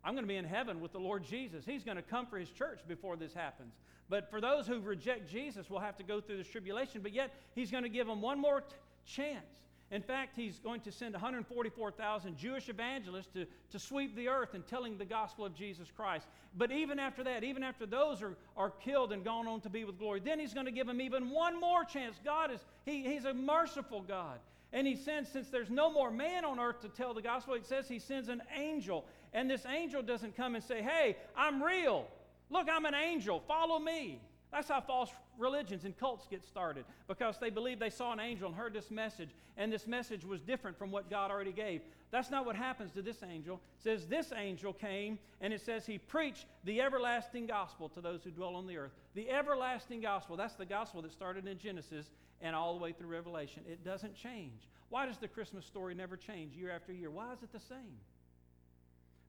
I'm 0.04 0.14
going 0.14 0.24
to 0.24 0.28
be 0.28 0.36
in 0.36 0.44
heaven 0.44 0.80
with 0.80 0.92
the 0.92 1.00
Lord 1.00 1.24
Jesus. 1.24 1.64
He's 1.64 1.82
going 1.82 1.96
to 1.96 2.02
come 2.02 2.26
for 2.26 2.38
his 2.38 2.50
church 2.50 2.80
before 2.86 3.16
this 3.16 3.34
happens. 3.34 3.74
But 4.08 4.30
for 4.30 4.40
those 4.40 4.66
who 4.66 4.80
reject 4.80 5.30
Jesus, 5.30 5.68
will 5.68 5.80
have 5.80 5.96
to 5.98 6.02
go 6.02 6.20
through 6.20 6.38
this 6.38 6.48
tribulation. 6.48 7.02
But 7.02 7.12
yet, 7.12 7.34
he's 7.54 7.70
going 7.70 7.82
to 7.82 7.88
give 7.88 8.06
them 8.06 8.22
one 8.22 8.40
more 8.40 8.62
t- 8.62 8.66
chance. 9.06 9.58
In 9.90 10.02
fact, 10.02 10.36
he's 10.36 10.58
going 10.58 10.82
to 10.82 10.92
send 10.92 11.14
144,000 11.14 12.36
Jewish 12.36 12.68
evangelists 12.68 13.28
to, 13.32 13.46
to 13.70 13.78
sweep 13.78 14.14
the 14.14 14.28
earth 14.28 14.52
and 14.52 14.66
telling 14.66 14.98
the 14.98 15.04
gospel 15.04 15.46
of 15.46 15.54
Jesus 15.54 15.88
Christ. 15.96 16.26
But 16.56 16.70
even 16.70 16.98
after 16.98 17.24
that, 17.24 17.42
even 17.42 17.62
after 17.62 17.86
those 17.86 18.22
are, 18.22 18.36
are 18.56 18.70
killed 18.70 19.12
and 19.12 19.24
gone 19.24 19.46
on 19.46 19.62
to 19.62 19.70
be 19.70 19.84
with 19.84 19.98
glory, 19.98 20.20
then 20.20 20.38
he's 20.38 20.52
going 20.52 20.66
to 20.66 20.72
give 20.72 20.86
them 20.86 21.00
even 21.00 21.30
one 21.30 21.58
more 21.58 21.84
chance. 21.84 22.16
God 22.22 22.50
is, 22.50 22.60
he, 22.84 23.02
he's 23.02 23.24
a 23.24 23.32
merciful 23.32 24.02
God. 24.02 24.38
And 24.74 24.86
he 24.86 24.96
sends, 24.96 25.30
since 25.30 25.48
there's 25.48 25.70
no 25.70 25.90
more 25.90 26.10
man 26.10 26.44
on 26.44 26.60
earth 26.60 26.82
to 26.82 26.88
tell 26.88 27.14
the 27.14 27.22
gospel, 27.22 27.54
it 27.54 27.64
says 27.64 27.88
he 27.88 27.98
sends 27.98 28.28
an 28.28 28.42
angel. 28.54 29.06
And 29.32 29.48
this 29.50 29.64
angel 29.64 30.02
doesn't 30.02 30.36
come 30.36 30.54
and 30.54 30.62
say, 30.62 30.82
Hey, 30.82 31.16
I'm 31.34 31.62
real. 31.62 32.06
Look, 32.50 32.68
I'm 32.70 32.84
an 32.86 32.94
angel. 32.94 33.40
Follow 33.46 33.78
me. 33.78 34.20
That's 34.50 34.68
how 34.68 34.80
false 34.80 35.10
religions 35.36 35.84
and 35.84 35.96
cults 35.96 36.26
get 36.28 36.42
started 36.42 36.84
because 37.06 37.38
they 37.38 37.50
believe 37.50 37.78
they 37.78 37.90
saw 37.90 38.12
an 38.12 38.20
angel 38.20 38.48
and 38.48 38.56
heard 38.56 38.72
this 38.72 38.90
message, 38.90 39.28
and 39.58 39.70
this 39.70 39.86
message 39.86 40.24
was 40.24 40.40
different 40.40 40.78
from 40.78 40.90
what 40.90 41.10
God 41.10 41.30
already 41.30 41.52
gave. 41.52 41.82
That's 42.10 42.30
not 42.30 42.46
what 42.46 42.56
happens 42.56 42.90
to 42.92 43.02
this 43.02 43.22
angel. 43.22 43.60
It 43.76 43.82
says 43.82 44.06
this 44.06 44.32
angel 44.34 44.72
came, 44.72 45.18
and 45.42 45.52
it 45.52 45.60
says 45.60 45.84
he 45.84 45.98
preached 45.98 46.46
the 46.64 46.80
everlasting 46.80 47.46
gospel 47.46 47.90
to 47.90 48.00
those 48.00 48.24
who 48.24 48.30
dwell 48.30 48.56
on 48.56 48.66
the 48.66 48.78
earth. 48.78 48.92
The 49.14 49.28
everlasting 49.28 50.00
gospel, 50.00 50.36
that's 50.36 50.54
the 50.54 50.64
gospel 50.64 51.02
that 51.02 51.12
started 51.12 51.46
in 51.46 51.58
Genesis 51.58 52.06
and 52.40 52.56
all 52.56 52.72
the 52.74 52.82
way 52.82 52.92
through 52.92 53.08
Revelation. 53.08 53.64
It 53.70 53.84
doesn't 53.84 54.14
change. 54.14 54.68
Why 54.88 55.04
does 55.04 55.18
the 55.18 55.28
Christmas 55.28 55.66
story 55.66 55.94
never 55.94 56.16
change 56.16 56.54
year 56.54 56.70
after 56.70 56.92
year? 56.92 57.10
Why 57.10 57.32
is 57.34 57.42
it 57.42 57.52
the 57.52 57.60
same? 57.60 57.98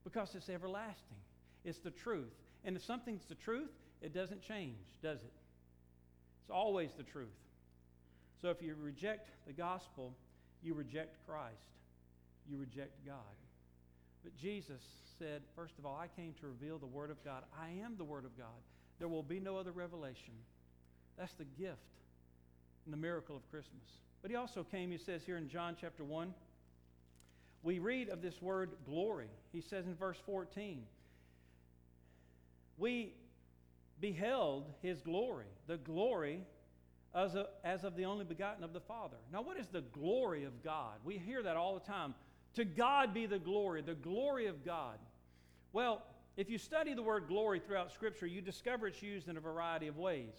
Because 0.05 0.33
it's 0.35 0.47
everlasting. 0.47 1.17
It's 1.65 1.79
the 1.79 1.91
truth. 1.91 2.31
And 2.65 2.75
if 2.75 2.83
something's 2.83 3.25
the 3.25 3.35
truth, 3.35 3.71
it 4.01 4.13
doesn't 4.13 4.41
change, 4.41 4.77
does 5.01 5.19
it? 5.19 5.33
It's 6.41 6.51
always 6.51 6.91
the 6.97 7.03
truth. 7.03 7.27
So 8.41 8.49
if 8.49 8.61
you 8.61 8.75
reject 8.79 9.29
the 9.47 9.53
gospel, 9.53 10.13
you 10.63 10.73
reject 10.73 11.17
Christ, 11.27 11.55
you 12.49 12.57
reject 12.57 13.05
God. 13.05 13.15
But 14.23 14.35
Jesus 14.37 14.81
said, 15.17 15.41
first 15.55 15.77
of 15.77 15.85
all, 15.85 15.97
I 16.01 16.07
came 16.19 16.33
to 16.41 16.47
reveal 16.47 16.77
the 16.77 16.85
Word 16.85 17.11
of 17.11 17.23
God. 17.23 17.43
I 17.61 17.69
am 17.83 17.95
the 17.97 18.03
Word 18.03 18.25
of 18.25 18.37
God. 18.37 18.47
There 18.99 19.07
will 19.07 19.23
be 19.23 19.39
no 19.39 19.57
other 19.57 19.71
revelation. 19.71 20.33
That's 21.17 21.33
the 21.33 21.45
gift 21.45 21.77
and 22.85 22.93
the 22.93 22.97
miracle 22.97 23.35
of 23.35 23.49
Christmas. 23.49 23.83
But 24.21 24.31
he 24.31 24.37
also 24.37 24.63
came, 24.63 24.91
he 24.91 24.97
says 24.97 25.21
here 25.25 25.37
in 25.37 25.49
John 25.49 25.75
chapter 25.79 26.03
1, 26.03 26.33
we 27.63 27.79
read 27.79 28.09
of 28.09 28.21
this 28.21 28.41
word 28.41 28.71
glory. 28.85 29.27
He 29.51 29.61
says 29.61 29.85
in 29.85 29.95
verse 29.95 30.17
14, 30.25 30.81
We 32.79 33.13
beheld 33.99 34.65
his 34.81 35.01
glory, 35.01 35.45
the 35.67 35.77
glory 35.77 36.41
as, 37.13 37.35
as 37.63 37.83
of 37.83 37.95
the 37.95 38.05
only 38.05 38.25
begotten 38.25 38.63
of 38.63 38.73
the 38.73 38.79
Father. 38.79 39.17
Now, 39.31 39.41
what 39.41 39.57
is 39.57 39.67
the 39.67 39.81
glory 39.81 40.45
of 40.45 40.63
God? 40.63 40.95
We 41.03 41.17
hear 41.17 41.43
that 41.43 41.57
all 41.57 41.73
the 41.73 41.85
time. 41.85 42.15
To 42.55 42.65
God 42.65 43.13
be 43.13 43.25
the 43.25 43.39
glory, 43.39 43.81
the 43.81 43.95
glory 43.95 44.47
of 44.47 44.65
God. 44.65 44.97
Well, 45.73 46.03
if 46.37 46.49
you 46.49 46.57
study 46.57 46.93
the 46.93 47.03
word 47.03 47.27
glory 47.27 47.59
throughout 47.59 47.91
Scripture, 47.91 48.25
you 48.25 48.41
discover 48.41 48.87
it's 48.87 49.03
used 49.03 49.27
in 49.27 49.37
a 49.37 49.41
variety 49.41 49.87
of 49.87 49.97
ways. 49.97 50.33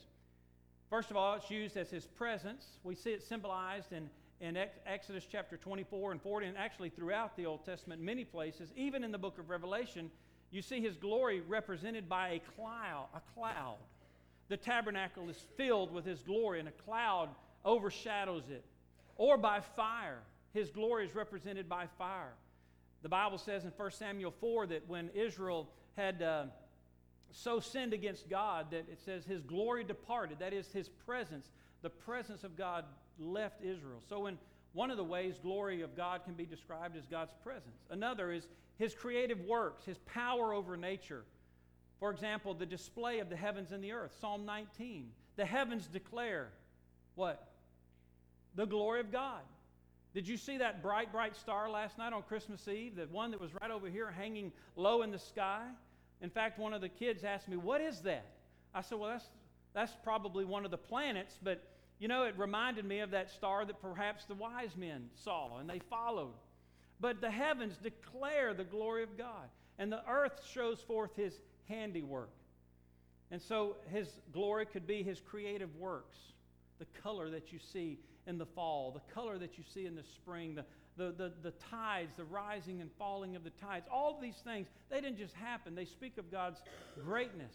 First 0.88 1.10
of 1.10 1.16
all, 1.16 1.34
it's 1.34 1.50
used 1.50 1.76
as 1.76 1.90
his 1.90 2.06
presence. 2.06 2.64
We 2.82 2.94
see 2.94 3.10
it 3.10 3.22
symbolized 3.22 3.92
in, 3.92 4.10
in 4.40 4.56
Exodus 4.86 5.24
chapter 5.30 5.56
24 5.56 6.12
and 6.12 6.20
40, 6.20 6.46
and 6.46 6.56
actually 6.58 6.88
throughout 6.88 7.36
the 7.36 7.46
Old 7.46 7.64
Testament, 7.64 8.00
many 8.00 8.24
places, 8.24 8.72
even 8.74 9.04
in 9.04 9.12
the 9.12 9.18
book 9.18 9.38
of 9.38 9.50
Revelation, 9.50 10.10
you 10.50 10.62
see 10.62 10.80
his 10.80 10.96
glory 10.96 11.40
represented 11.40 12.08
by 12.08 12.30
a 12.30 12.40
cloud. 12.56 13.06
A 13.14 13.20
cloud. 13.34 13.76
The 14.48 14.56
tabernacle 14.56 15.28
is 15.28 15.44
filled 15.56 15.92
with 15.92 16.04
his 16.04 16.20
glory, 16.22 16.58
and 16.58 16.68
a 16.68 16.72
cloud 16.72 17.28
overshadows 17.64 18.44
it. 18.50 18.64
Or 19.16 19.36
by 19.36 19.60
fire. 19.60 20.18
His 20.52 20.70
glory 20.70 21.06
is 21.06 21.14
represented 21.14 21.68
by 21.68 21.86
fire. 21.98 22.32
The 23.02 23.08
Bible 23.08 23.38
says 23.38 23.64
in 23.64 23.70
1 23.70 23.90
Samuel 23.92 24.34
4 24.40 24.66
that 24.66 24.88
when 24.88 25.10
Israel 25.14 25.68
had 25.96 26.20
uh, 26.20 26.44
so 27.30 27.60
sinned 27.60 27.92
against 27.92 28.28
God 28.28 28.66
that 28.72 28.86
it 28.90 28.98
says 29.04 29.24
his 29.24 29.42
glory 29.42 29.84
departed, 29.84 30.38
that 30.40 30.52
is, 30.52 30.66
his 30.72 30.88
presence, 30.88 31.50
the 31.82 31.90
presence 31.90 32.42
of 32.42 32.56
God 32.56 32.84
left 33.18 33.62
Israel. 33.62 34.02
So, 34.08 34.26
in 34.26 34.38
one 34.72 34.90
of 34.90 34.96
the 34.96 35.04
ways 35.04 35.38
glory 35.42 35.82
of 35.82 35.96
God 35.96 36.24
can 36.24 36.34
be 36.34 36.46
described 36.46 36.96
as 36.96 37.06
God's 37.06 37.34
presence. 37.42 37.76
Another 37.90 38.32
is 38.32 38.46
his 38.80 38.94
creative 38.94 39.42
works, 39.42 39.84
his 39.84 39.98
power 39.98 40.54
over 40.54 40.74
nature. 40.74 41.22
For 41.98 42.10
example, 42.10 42.54
the 42.54 42.64
display 42.64 43.18
of 43.18 43.28
the 43.28 43.36
heavens 43.36 43.72
and 43.72 43.84
the 43.84 43.92
earth. 43.92 44.16
Psalm 44.22 44.46
19. 44.46 45.10
The 45.36 45.44
heavens 45.44 45.86
declare 45.86 46.48
what? 47.14 47.46
The 48.54 48.64
glory 48.64 49.00
of 49.00 49.12
God. 49.12 49.42
Did 50.14 50.26
you 50.26 50.38
see 50.38 50.56
that 50.56 50.82
bright, 50.82 51.12
bright 51.12 51.36
star 51.36 51.68
last 51.68 51.98
night 51.98 52.14
on 52.14 52.22
Christmas 52.22 52.66
Eve? 52.68 52.96
The 52.96 53.02
one 53.02 53.30
that 53.32 53.40
was 53.40 53.50
right 53.60 53.70
over 53.70 53.86
here 53.86 54.10
hanging 54.10 54.50
low 54.76 55.02
in 55.02 55.10
the 55.10 55.18
sky? 55.18 55.66
In 56.22 56.30
fact, 56.30 56.58
one 56.58 56.72
of 56.72 56.80
the 56.80 56.88
kids 56.88 57.22
asked 57.22 57.48
me, 57.48 57.58
What 57.58 57.82
is 57.82 58.00
that? 58.00 58.24
I 58.74 58.80
said, 58.80 58.98
Well, 58.98 59.10
that's, 59.10 59.26
that's 59.74 59.92
probably 60.02 60.46
one 60.46 60.64
of 60.64 60.70
the 60.70 60.78
planets, 60.78 61.38
but 61.42 61.62
you 61.98 62.08
know, 62.08 62.24
it 62.24 62.34
reminded 62.38 62.86
me 62.86 63.00
of 63.00 63.10
that 63.10 63.30
star 63.30 63.66
that 63.66 63.82
perhaps 63.82 64.24
the 64.24 64.34
wise 64.34 64.74
men 64.74 65.10
saw 65.14 65.58
and 65.58 65.68
they 65.68 65.80
followed. 65.90 66.32
But 67.00 67.20
the 67.20 67.30
heavens 67.30 67.78
declare 67.82 68.52
the 68.52 68.64
glory 68.64 69.02
of 69.02 69.16
God, 69.16 69.48
and 69.78 69.90
the 69.90 70.02
earth 70.08 70.40
shows 70.52 70.80
forth 70.80 71.10
his 71.16 71.40
handiwork. 71.68 72.30
And 73.30 73.40
so 73.40 73.76
his 73.92 74.08
glory 74.32 74.66
could 74.66 74.86
be 74.86 75.02
his 75.02 75.20
creative 75.20 75.74
works, 75.76 76.18
the 76.78 76.86
color 77.02 77.30
that 77.30 77.52
you 77.52 77.58
see 77.72 77.98
in 78.26 78.38
the 78.38 78.46
fall, 78.46 78.90
the 78.92 79.14
color 79.14 79.38
that 79.38 79.56
you 79.56 79.64
see 79.72 79.86
in 79.86 79.94
the 79.94 80.02
spring, 80.02 80.54
the, 80.54 80.64
the, 80.96 81.12
the, 81.12 81.32
the 81.42 81.52
tides, 81.52 82.12
the 82.16 82.24
rising 82.24 82.80
and 82.80 82.90
falling 82.98 83.36
of 83.36 83.44
the 83.44 83.50
tides. 83.50 83.86
All 83.90 84.18
these 84.20 84.36
things, 84.44 84.66
they 84.90 85.00
didn't 85.00 85.18
just 85.18 85.34
happen, 85.34 85.74
they 85.74 85.84
speak 85.84 86.18
of 86.18 86.30
God's 86.30 86.60
greatness. 87.02 87.54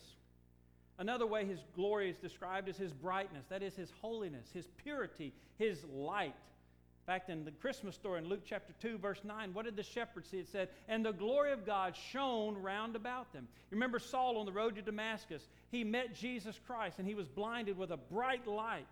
Another 0.97 1.25
way 1.27 1.45
his 1.45 1.59
glory 1.75 2.09
is 2.09 2.17
described 2.17 2.69
is 2.69 2.77
his 2.77 2.93
brightness, 2.93 3.45
that 3.49 3.61
is, 3.61 3.75
his 3.75 3.91
holiness, 4.01 4.47
his 4.53 4.67
purity, 4.81 5.33
his 5.57 5.83
light. 5.93 6.35
Fact, 7.05 7.29
in 7.29 7.45
the 7.45 7.51
Christmas 7.51 7.93
story 7.93 8.17
in 8.17 8.27
Luke 8.27 8.41
chapter 8.45 8.73
2, 8.81 8.97
verse 8.97 9.21
9, 9.23 9.53
what 9.53 9.65
did 9.65 9.75
the 9.75 9.83
shepherds 9.83 10.29
see? 10.29 10.39
It 10.39 10.49
said, 10.49 10.69
And 10.87 11.05
the 11.05 11.11
glory 11.11 11.51
of 11.51 11.63
God 11.63 11.95
shone 12.11 12.57
round 12.57 12.95
about 12.95 13.31
them. 13.31 13.47
You 13.69 13.75
Remember 13.75 13.99
Saul 13.99 14.37
on 14.37 14.47
the 14.47 14.51
road 14.51 14.75
to 14.75 14.81
Damascus? 14.81 15.47
He 15.69 15.83
met 15.83 16.15
Jesus 16.15 16.59
Christ 16.65 16.97
and 16.97 17.07
he 17.07 17.13
was 17.13 17.27
blinded 17.27 17.77
with 17.77 17.91
a 17.91 17.97
bright 17.97 18.47
light, 18.47 18.87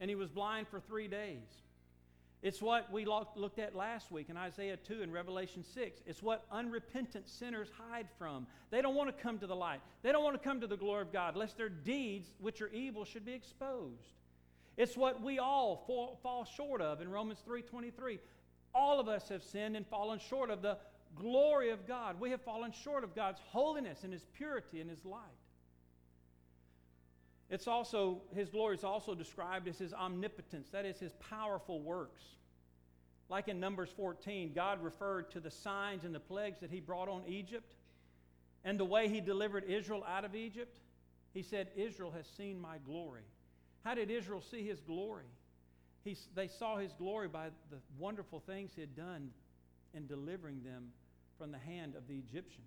and 0.00 0.10
he 0.10 0.16
was 0.16 0.28
blind 0.28 0.66
for 0.66 0.80
three 0.80 1.06
days. 1.06 1.38
It's 2.42 2.60
what 2.60 2.92
we 2.92 3.06
looked 3.06 3.58
at 3.58 3.74
last 3.74 4.10
week 4.10 4.28
in 4.28 4.36
Isaiah 4.36 4.76
2 4.76 5.00
and 5.02 5.12
Revelation 5.12 5.64
6. 5.64 6.00
It's 6.06 6.22
what 6.22 6.44
unrepentant 6.52 7.28
sinners 7.28 7.70
hide 7.88 8.08
from. 8.18 8.46
They 8.70 8.82
don't 8.82 8.96
want 8.96 9.16
to 9.16 9.22
come 9.22 9.38
to 9.38 9.46
the 9.46 9.56
light. 9.56 9.80
They 10.02 10.12
don't 10.12 10.24
want 10.24 10.36
to 10.36 10.46
come 10.46 10.60
to 10.60 10.66
the 10.66 10.76
glory 10.76 11.02
of 11.02 11.12
God, 11.12 11.36
lest 11.36 11.56
their 11.56 11.70
deeds, 11.70 12.28
which 12.40 12.60
are 12.60 12.68
evil, 12.68 13.06
should 13.06 13.24
be 13.24 13.32
exposed. 13.32 14.12
It's 14.76 14.96
what 14.96 15.22
we 15.22 15.38
all 15.38 15.84
fall, 15.86 16.18
fall 16.22 16.44
short 16.44 16.80
of 16.80 17.00
in 17.00 17.10
Romans 17.10 17.40
3:23. 17.46 18.18
All 18.74 18.98
of 18.98 19.08
us 19.08 19.28
have 19.28 19.44
sinned 19.44 19.76
and 19.76 19.86
fallen 19.86 20.18
short 20.18 20.50
of 20.50 20.62
the 20.62 20.78
glory 21.14 21.70
of 21.70 21.86
God. 21.86 22.18
We 22.18 22.30
have 22.30 22.42
fallen 22.42 22.72
short 22.72 23.04
of 23.04 23.14
God's 23.14 23.40
holiness 23.50 24.02
and 24.02 24.12
his 24.12 24.24
purity 24.32 24.80
and 24.80 24.90
his 24.90 25.04
light. 25.04 25.22
It's 27.50 27.68
also, 27.68 28.22
his 28.34 28.48
glory 28.48 28.74
is 28.74 28.84
also 28.84 29.14
described 29.14 29.68
as 29.68 29.78
his 29.78 29.92
omnipotence, 29.92 30.70
that 30.70 30.84
is, 30.84 30.98
his 30.98 31.12
powerful 31.14 31.80
works. 31.80 32.22
Like 33.28 33.48
in 33.48 33.60
Numbers 33.60 33.90
14, 33.96 34.52
God 34.54 34.82
referred 34.82 35.30
to 35.32 35.40
the 35.40 35.50
signs 35.50 36.04
and 36.04 36.14
the 36.14 36.20
plagues 36.20 36.60
that 36.60 36.70
he 36.70 36.80
brought 36.80 37.08
on 37.08 37.22
Egypt 37.26 37.74
and 38.64 38.80
the 38.80 38.84
way 38.84 39.08
he 39.08 39.20
delivered 39.20 39.64
Israel 39.64 40.04
out 40.08 40.24
of 40.24 40.34
Egypt. 40.34 40.78
He 41.32 41.42
said, 41.42 41.68
Israel 41.76 42.10
has 42.12 42.26
seen 42.26 42.60
my 42.60 42.78
glory. 42.78 43.22
How 43.84 43.94
did 43.94 44.10
Israel 44.10 44.42
see 44.50 44.66
his 44.66 44.80
glory? 44.80 45.26
He, 46.04 46.16
they 46.34 46.48
saw 46.48 46.76
his 46.76 46.92
glory 46.92 47.28
by 47.28 47.48
the 47.70 47.76
wonderful 47.98 48.40
things 48.40 48.72
he 48.74 48.80
had 48.80 48.96
done 48.96 49.30
in 49.92 50.06
delivering 50.06 50.62
them 50.62 50.88
from 51.38 51.52
the 51.52 51.58
hand 51.58 51.94
of 51.94 52.08
the 52.08 52.14
Egyptians. 52.14 52.66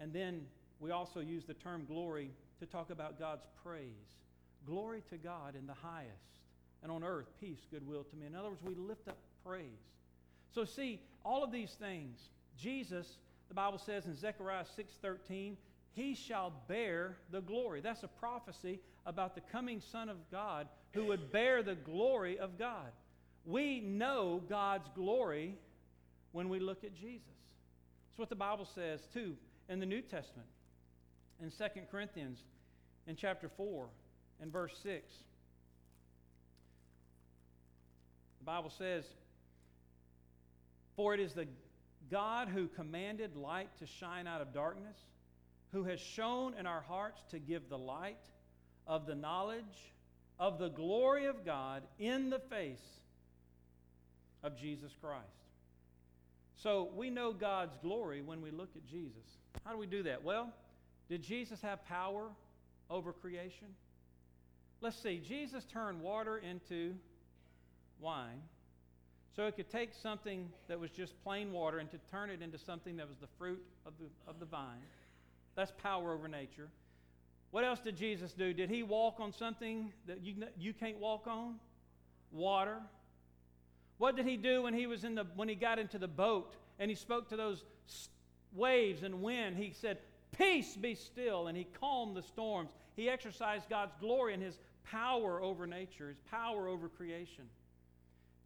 And 0.00 0.12
then 0.12 0.42
we 0.80 0.90
also 0.90 1.20
use 1.20 1.44
the 1.44 1.54
term 1.54 1.84
glory 1.86 2.30
to 2.58 2.66
talk 2.66 2.90
about 2.90 3.18
God's 3.18 3.46
praise. 3.64 4.16
Glory 4.66 5.02
to 5.10 5.16
God 5.16 5.54
in 5.56 5.66
the 5.66 5.74
highest, 5.74 6.38
and 6.82 6.92
on 6.92 7.02
earth, 7.02 7.26
peace, 7.40 7.66
goodwill 7.70 8.04
to 8.04 8.16
me. 8.16 8.26
In 8.26 8.34
other 8.34 8.50
words, 8.50 8.62
we 8.62 8.74
lift 8.74 9.08
up 9.08 9.18
praise. 9.44 9.64
So, 10.54 10.64
see, 10.64 11.00
all 11.24 11.42
of 11.42 11.50
these 11.50 11.72
things, 11.72 12.18
Jesus, 12.56 13.18
the 13.48 13.54
Bible 13.54 13.78
says 13.78 14.06
in 14.06 14.14
Zechariah 14.14 14.64
6:13, 14.76 15.56
he 15.94 16.14
shall 16.14 16.52
bear 16.68 17.16
the 17.30 17.40
glory. 17.40 17.80
That's 17.80 18.02
a 18.02 18.08
prophecy 18.08 18.80
about 19.06 19.34
the 19.34 19.40
coming 19.40 19.80
Son 19.80 20.08
of 20.08 20.16
God 20.30 20.68
who 20.92 21.06
would 21.06 21.32
bear 21.32 21.62
the 21.62 21.74
glory 21.74 22.38
of 22.38 22.58
God. 22.58 22.92
We 23.44 23.80
know 23.80 24.42
God's 24.48 24.88
glory 24.94 25.56
when 26.32 26.48
we 26.48 26.60
look 26.60 26.84
at 26.84 26.94
Jesus. 26.94 27.26
That's 28.10 28.18
what 28.18 28.28
the 28.28 28.36
Bible 28.36 28.68
says, 28.74 29.00
too, 29.12 29.36
in 29.68 29.80
the 29.80 29.86
New 29.86 30.02
Testament. 30.02 30.48
In 31.40 31.50
2 31.50 31.64
Corinthians 31.90 32.38
in 33.06 33.16
chapter 33.16 33.48
4 33.56 33.88
and 34.40 34.52
verse 34.52 34.78
6. 34.82 35.04
The 38.40 38.44
Bible 38.44 38.70
says, 38.70 39.04
For 40.96 41.14
it 41.14 41.20
is 41.20 41.32
the 41.32 41.46
God 42.10 42.48
who 42.48 42.68
commanded 42.68 43.36
light 43.36 43.68
to 43.78 43.86
shine 43.86 44.26
out 44.26 44.40
of 44.40 44.52
darkness, 44.52 44.96
who 45.72 45.84
has 45.84 46.00
shone 46.00 46.54
in 46.58 46.66
our 46.66 46.82
hearts 46.82 47.22
to 47.30 47.38
give 47.38 47.68
the 47.68 47.78
light 47.78 48.18
of 48.86 49.06
the 49.06 49.14
knowledge 49.14 49.92
of 50.38 50.58
the 50.58 50.68
glory 50.68 51.26
of 51.26 51.44
God 51.44 51.82
in 51.98 52.30
the 52.30 52.38
face 52.38 52.82
of 54.42 54.58
Jesus 54.58 54.92
Christ. 55.00 55.26
So 56.56 56.90
we 56.96 57.10
know 57.10 57.32
God's 57.32 57.76
glory 57.82 58.22
when 58.22 58.40
we 58.40 58.50
look 58.50 58.70
at 58.76 58.86
Jesus. 58.86 59.24
How 59.64 59.72
do 59.72 59.78
we 59.78 59.86
do 59.86 60.02
that? 60.04 60.22
Well, 60.22 60.52
did 61.08 61.22
Jesus 61.22 61.60
have 61.62 61.84
power 61.86 62.28
over 62.90 63.12
creation? 63.12 63.68
Let's 64.80 65.00
see, 65.00 65.20
Jesus 65.26 65.64
turned 65.72 66.00
water 66.00 66.38
into 66.38 66.94
wine. 68.00 68.42
So 69.36 69.46
it 69.46 69.56
could 69.56 69.70
take 69.70 69.90
something 70.02 70.50
that 70.68 70.78
was 70.78 70.90
just 70.90 71.14
plain 71.22 71.52
water 71.52 71.78
and 71.78 71.90
to 71.90 71.98
turn 72.10 72.30
it 72.30 72.42
into 72.42 72.58
something 72.58 72.96
that 72.96 73.08
was 73.08 73.16
the 73.18 73.28
fruit 73.38 73.62
of 73.86 73.94
the, 73.98 74.30
of 74.30 74.38
the 74.40 74.46
vine. 74.46 74.82
That's 75.54 75.72
power 75.82 76.12
over 76.12 76.28
nature. 76.28 76.68
What 77.52 77.64
else 77.64 77.80
did 77.80 77.96
Jesus 77.96 78.32
do? 78.32 78.54
Did 78.54 78.70
he 78.70 78.82
walk 78.82 79.20
on 79.20 79.30
something 79.30 79.92
that 80.06 80.22
you, 80.22 80.34
you 80.58 80.72
can't 80.72 80.98
walk 80.98 81.26
on? 81.26 81.56
Water. 82.32 82.78
What 83.98 84.16
did 84.16 84.26
he 84.26 84.38
do 84.38 84.62
when 84.62 84.72
he 84.72 84.86
was 84.86 85.04
in 85.04 85.14
the 85.14 85.26
when 85.36 85.48
he 85.50 85.54
got 85.54 85.78
into 85.78 85.98
the 85.98 86.08
boat 86.08 86.56
and 86.78 86.90
he 86.90 86.94
spoke 86.94 87.28
to 87.28 87.36
those 87.36 87.62
waves 88.54 89.02
and 89.02 89.22
wind? 89.22 89.58
He 89.58 89.74
said, 89.78 89.98
"Peace, 90.36 90.74
be 90.76 90.94
still," 90.94 91.46
and 91.46 91.56
he 91.56 91.64
calmed 91.78 92.16
the 92.16 92.22
storms. 92.22 92.70
He 92.96 93.10
exercised 93.10 93.68
God's 93.68 93.94
glory 94.00 94.32
and 94.32 94.42
his 94.42 94.58
power 94.84 95.42
over 95.42 95.66
nature, 95.66 96.08
his 96.08 96.18
power 96.30 96.68
over 96.68 96.88
creation. 96.88 97.44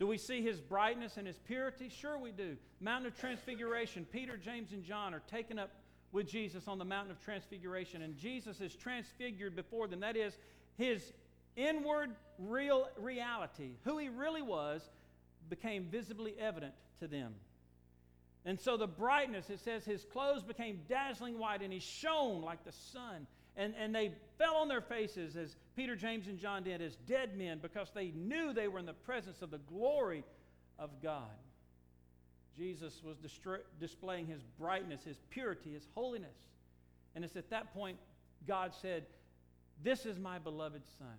Do 0.01 0.09
we 0.09 0.19
see 0.19 0.43
his 0.43 0.61
brightness 0.61 1.17
and 1.17 1.29
his 1.29 1.39
purity? 1.39 1.89
Sure, 1.89 2.19
we 2.19 2.33
do. 2.33 2.57
Mountain 2.81 3.13
of 3.13 3.19
Transfiguration, 3.19 4.05
Peter, 4.13 4.37
James, 4.37 4.73
and 4.73 4.85
John 4.85 5.15
are 5.15 5.23
taken 5.31 5.61
up 5.61 5.71
with 6.13 6.29
Jesus 6.29 6.69
on 6.69 6.79
the 6.79 6.85
Mountain 6.85 7.11
of 7.11 7.25
Transfiguration, 7.25 8.03
and 8.03 8.17
Jesus 8.17 8.61
is 8.61 8.75
transfigured 8.75 9.55
before 9.55 9.89
them. 9.89 10.01
That 10.01 10.17
is, 10.17 10.37
his 10.77 11.13
inward 11.57 12.11
real 12.39 12.89
reality, 12.99 13.71
who 13.85 13.99
he 13.99 14.09
really 14.09 14.43
was, 14.43 14.83
became 15.49 15.85
visibly 15.85 16.35
evident 16.39 16.75
to 17.01 17.09
them. 17.09 17.35
And 18.45 18.61
so 18.61 18.77
the 18.77 18.87
brightness, 18.87 19.51
it 19.51 19.61
says, 19.61 19.85
his 19.85 20.05
clothes 20.05 20.43
became 20.43 20.81
dazzling 20.89 21.39
white, 21.39 21.63
and 21.63 21.73
he 21.73 21.81
shone 21.81 22.43
like 22.43 22.65
the 22.65 22.73
sun. 22.93 23.27
And, 23.57 23.75
and 23.79 23.95
they 23.95 24.13
fell 24.39 24.57
on 24.57 24.69
their 24.69 24.81
faces, 24.83 25.37
as 25.37 25.57
Peter, 25.75 25.97
James, 25.97 26.29
and 26.29 26.39
John 26.39 26.63
did, 26.63 26.81
as 26.81 26.95
dead 27.09 27.37
men, 27.37 27.59
because 27.61 27.89
they 27.95 28.13
knew 28.15 28.53
they 28.53 28.69
were 28.69 28.79
in 28.79 28.87
the 28.87 28.93
presence 28.93 29.43
of 29.43 29.51
the 29.51 29.59
glory 29.59 30.23
of 30.79 30.91
God. 31.03 31.23
Jesus 32.57 33.01
was 33.05 33.17
displaying 33.81 34.27
his 34.27 34.43
brightness, 34.59 35.05
his 35.05 35.19
purity, 35.31 35.73
his 35.73 35.87
holiness. 35.95 36.37
And 37.15 37.25
it's 37.25 37.37
at 37.37 37.51
that 37.51 37.75
point 37.75 37.99
God 38.47 38.73
said, 38.81 39.05
This 39.83 40.07
is 40.07 40.19
my 40.19 40.39
beloved 40.39 40.83
Son. 40.99 41.17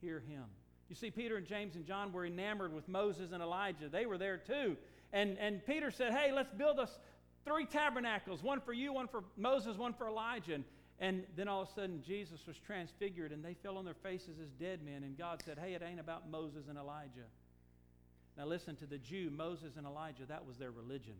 Hear 0.00 0.20
him. 0.20 0.44
You 0.88 0.94
see, 0.94 1.10
Peter 1.10 1.36
and 1.36 1.46
James 1.46 1.74
and 1.74 1.84
John 1.84 2.12
were 2.12 2.24
enamored 2.24 2.72
with 2.72 2.88
Moses 2.88 3.32
and 3.32 3.42
Elijah. 3.42 3.88
They 3.90 4.06
were 4.06 4.18
there 4.18 4.36
too. 4.36 4.76
And, 5.12 5.36
and 5.38 5.64
Peter 5.66 5.90
said, 5.90 6.12
Hey, 6.12 6.32
let's 6.32 6.52
build 6.52 6.78
us 6.78 6.98
three 7.44 7.66
tabernacles 7.66 8.42
one 8.42 8.60
for 8.60 8.72
you, 8.72 8.92
one 8.92 9.08
for 9.08 9.24
Moses, 9.36 9.76
one 9.76 9.94
for 9.94 10.08
Elijah. 10.08 10.54
And, 10.54 10.64
and 10.98 11.24
then 11.36 11.48
all 11.48 11.62
of 11.62 11.68
a 11.68 11.72
sudden, 11.72 12.02
Jesus 12.06 12.40
was 12.46 12.56
transfigured 12.58 13.32
and 13.32 13.44
they 13.44 13.54
fell 13.54 13.76
on 13.78 13.84
their 13.84 13.94
faces 13.94 14.38
as 14.42 14.50
dead 14.60 14.84
men. 14.84 15.02
And 15.02 15.18
God 15.18 15.42
said, 15.44 15.58
Hey, 15.58 15.74
it 15.74 15.82
ain't 15.82 16.00
about 16.00 16.30
Moses 16.30 16.64
and 16.68 16.78
Elijah. 16.78 17.26
Now, 18.36 18.44
listen 18.44 18.76
to 18.76 18.86
the 18.86 18.98
Jew, 18.98 19.30
Moses 19.30 19.76
and 19.76 19.86
Elijah, 19.86 20.24
that 20.28 20.46
was 20.46 20.58
their 20.58 20.70
religion. 20.70 21.14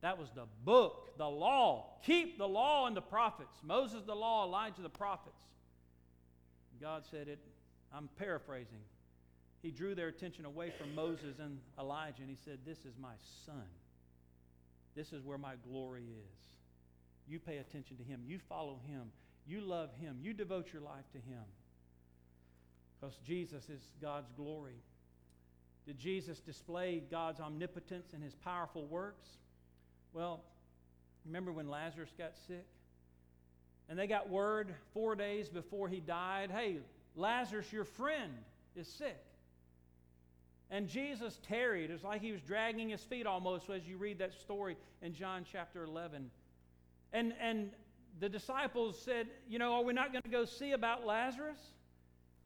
That 0.00 0.18
was 0.18 0.30
the 0.34 0.46
book, 0.64 1.16
the 1.18 1.28
law. 1.28 1.98
Keep 2.04 2.38
the 2.38 2.48
law 2.48 2.86
and 2.86 2.96
the 2.96 3.02
prophets. 3.02 3.56
Moses, 3.62 4.02
the 4.04 4.14
law, 4.14 4.44
Elijah, 4.46 4.82
the 4.82 4.88
prophets. 4.88 5.42
God 6.80 7.04
said 7.08 7.28
it, 7.28 7.38
I'm 7.94 8.08
paraphrasing. 8.18 8.80
He 9.62 9.70
drew 9.70 9.94
their 9.94 10.08
attention 10.08 10.44
away 10.44 10.72
from 10.76 10.92
Moses 10.94 11.38
and 11.38 11.60
Elijah, 11.78 12.22
and 12.22 12.30
he 12.30 12.36
said, 12.44 12.58
This 12.66 12.78
is 12.78 12.94
my 13.00 13.14
son. 13.46 13.62
This 14.96 15.12
is 15.12 15.22
where 15.22 15.38
my 15.38 15.54
glory 15.70 16.02
is. 16.02 16.42
You 17.28 17.38
pay 17.38 17.58
attention 17.58 17.96
to 17.98 18.02
him. 18.02 18.22
You 18.26 18.40
follow 18.48 18.80
him. 18.88 19.12
You 19.46 19.60
love 19.60 19.90
him. 20.00 20.18
You 20.20 20.32
devote 20.32 20.72
your 20.72 20.82
life 20.82 21.04
to 21.12 21.18
him. 21.18 21.44
Because 23.00 23.16
Jesus 23.24 23.68
is 23.68 23.80
God's 24.00 24.30
glory. 24.36 24.82
Did 25.86 25.98
Jesus 25.98 26.38
display 26.40 27.02
God's 27.10 27.40
omnipotence 27.40 28.12
and 28.12 28.22
his 28.22 28.34
powerful 28.34 28.86
works? 28.86 29.28
Well, 30.12 30.42
remember 31.26 31.52
when 31.52 31.68
Lazarus 31.68 32.10
got 32.16 32.32
sick? 32.46 32.66
And 33.88 33.98
they 33.98 34.06
got 34.06 34.30
word 34.30 34.74
four 34.94 35.16
days 35.16 35.48
before 35.48 35.88
he 35.88 36.00
died 36.00 36.50
hey, 36.50 36.78
Lazarus, 37.14 37.72
your 37.72 37.84
friend, 37.84 38.32
is 38.74 38.88
sick. 38.88 39.22
And 40.70 40.88
Jesus 40.88 41.38
tarried. 41.46 41.90
It 41.90 41.92
was 41.92 42.02
like 42.02 42.22
he 42.22 42.32
was 42.32 42.40
dragging 42.40 42.88
his 42.88 43.02
feet 43.02 43.26
almost 43.26 43.68
as 43.68 43.86
you 43.86 43.98
read 43.98 44.18
that 44.20 44.32
story 44.32 44.76
in 45.02 45.12
John 45.12 45.44
chapter 45.50 45.84
11. 45.84 46.30
And, 47.12 47.34
and 47.38 47.70
the 48.20 48.28
disciples 48.30 48.98
said, 49.04 49.26
You 49.46 49.58
know, 49.58 49.74
are 49.74 49.84
we 49.84 49.92
not 49.92 50.12
going 50.12 50.22
to 50.22 50.30
go 50.30 50.46
see 50.46 50.72
about 50.72 51.04
Lazarus? 51.04 51.58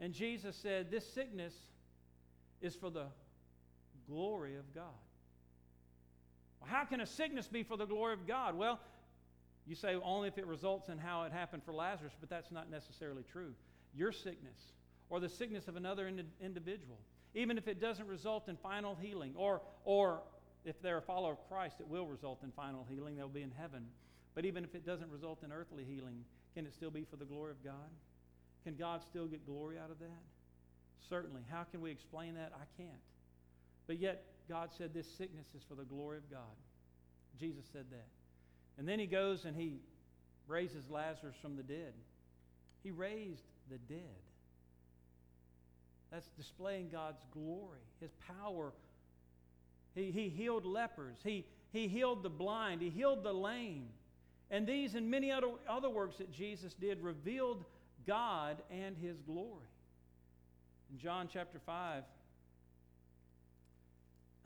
And 0.01 0.13
Jesus 0.13 0.57
said, 0.57 0.91
This 0.91 1.07
sickness 1.13 1.55
is 2.61 2.75
for 2.75 2.91
the 2.91 3.05
glory 4.09 4.57
of 4.57 4.75
God. 4.75 4.85
Well, 6.61 6.71
how 6.71 6.85
can 6.85 7.01
a 7.01 7.07
sickness 7.07 7.47
be 7.49 7.63
for 7.63 7.77
the 7.77 7.87
glory 7.87 8.13
of 8.13 8.27
God? 8.27 8.57
Well, 8.57 8.81
you 9.67 9.75
say 9.75 9.97
only 10.03 10.29
if 10.29 10.39
it 10.39 10.47
results 10.47 10.89
in 10.89 10.99
how 10.99 11.25
it 11.25 11.33
happened 11.33 11.63
for 11.65 11.73
Lazarus, 11.73 12.13
but 12.21 12.31
that's 12.31 12.53
not 12.53 12.71
necessarily 12.71 13.25
true. 13.33 13.53
Your 13.95 14.13
sickness 14.13 14.59
or 15.11 15.21
the 15.21 15.29
sickness 15.29 15.69
of 15.69 15.77
another 15.77 16.07
ind- 16.09 16.25
individual, 16.41 16.99
even 17.35 17.59
if 17.59 17.69
it 17.69 17.81
doesn't 17.81 18.07
result 18.07 18.49
in 18.49 18.57
final 18.57 18.95
healing, 18.95 19.33
or, 19.37 19.61
or 19.85 20.23
if 20.65 20.81
they're 20.83 20.99
a 20.99 21.03
follower 21.03 21.33
of 21.33 21.49
Christ, 21.49 21.77
it 21.81 21.87
will 21.87 22.07
result 22.07 22.43
in 22.43 22.51
final 22.53 22.87
healing. 22.89 23.17
They'll 23.17 23.29
be 23.29 23.43
in 23.43 23.53
heaven. 23.53 23.87
But 24.35 24.45
even 24.45 24.65
if 24.65 24.75
it 24.75 24.85
doesn't 24.85 25.11
result 25.11 25.43
in 25.43 25.53
earthly 25.53 25.85
healing, 25.85 26.25
can 26.55 26.67
it 26.67 26.75
still 26.75 26.91
be 26.91 27.05
for 27.05 27.17
the 27.17 27.25
glory 27.25 27.51
of 27.51 27.63
God? 27.65 27.91
Can 28.65 28.75
God 28.75 29.03
still 29.03 29.27
get 29.27 29.47
glory 29.47 29.79
out 29.79 29.91
of 29.91 29.99
that? 30.01 30.23
Certainly. 31.09 31.43
How 31.51 31.65
can 31.65 31.81
we 31.81 31.91
explain 31.91 32.35
that? 32.35 32.53
I 32.55 32.65
can't. 32.77 32.91
But 33.87 33.99
yet, 33.99 34.25
God 34.49 34.71
said 34.77 34.95
this 34.95 35.07
sickness 35.19 35.47
is 35.57 35.63
for 35.69 35.75
the 35.75 35.85
glory 35.85 36.19
of 36.19 36.31
God. 36.31 36.41
Jesus 37.39 37.65
said 37.73 37.85
that. 37.91 38.07
And 38.79 38.89
then 38.89 38.99
he 38.99 39.07
goes 39.07 39.45
and 39.45 39.57
he 39.57 39.81
raises 40.47 40.89
Lazarus 40.91 41.37
from 41.41 41.57
the 41.57 41.63
dead. 41.63 41.93
He 42.83 42.91
raised 42.91 43.43
the 43.71 43.79
dead. 43.93 44.01
That's 46.11 46.29
displaying 46.37 46.91
God's 46.91 47.23
glory, 47.33 47.81
his 48.01 48.11
power. 48.41 48.73
He, 49.95 50.11
he 50.11 50.29
healed 50.29 50.65
lepers, 50.65 51.17
he, 51.25 51.45
he 51.73 51.89
healed 51.89 52.23
the 52.23 52.31
blind, 52.31 52.81
he 52.81 52.91
healed 52.91 53.25
the 53.25 53.33
lame. 53.33 53.89
And 54.51 54.67
these 54.67 54.95
and 54.95 55.11
many 55.11 55.33
other, 55.33 55.49
other 55.69 55.91
works 55.91 56.19
that 56.19 56.31
Jesus 56.31 56.73
did 56.75 57.03
revealed 57.03 57.65
God 58.07 58.63
and 58.71 58.97
his 58.97 59.17
glory. 59.23 59.67
In 60.93 60.99
John 60.99 61.29
chapter 61.33 61.59
5 61.67 62.05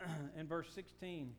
and 0.37 0.49
verse 0.49 0.69
16, 0.75 1.33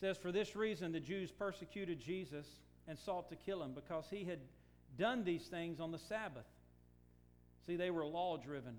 says, 0.00 0.18
For 0.18 0.32
this 0.32 0.56
reason 0.56 0.92
the 0.92 1.00
Jews 1.00 1.30
persecuted 1.30 2.00
Jesus 2.00 2.46
and 2.88 2.98
sought 2.98 3.28
to 3.28 3.36
kill 3.36 3.62
him 3.62 3.72
because 3.72 4.04
he 4.10 4.24
had 4.24 4.38
done 4.98 5.24
these 5.24 5.44
things 5.44 5.80
on 5.80 5.92
the 5.92 5.98
Sabbath. 5.98 6.46
See, 7.66 7.76
they 7.76 7.90
were 7.90 8.04
law 8.04 8.36
driven. 8.36 8.74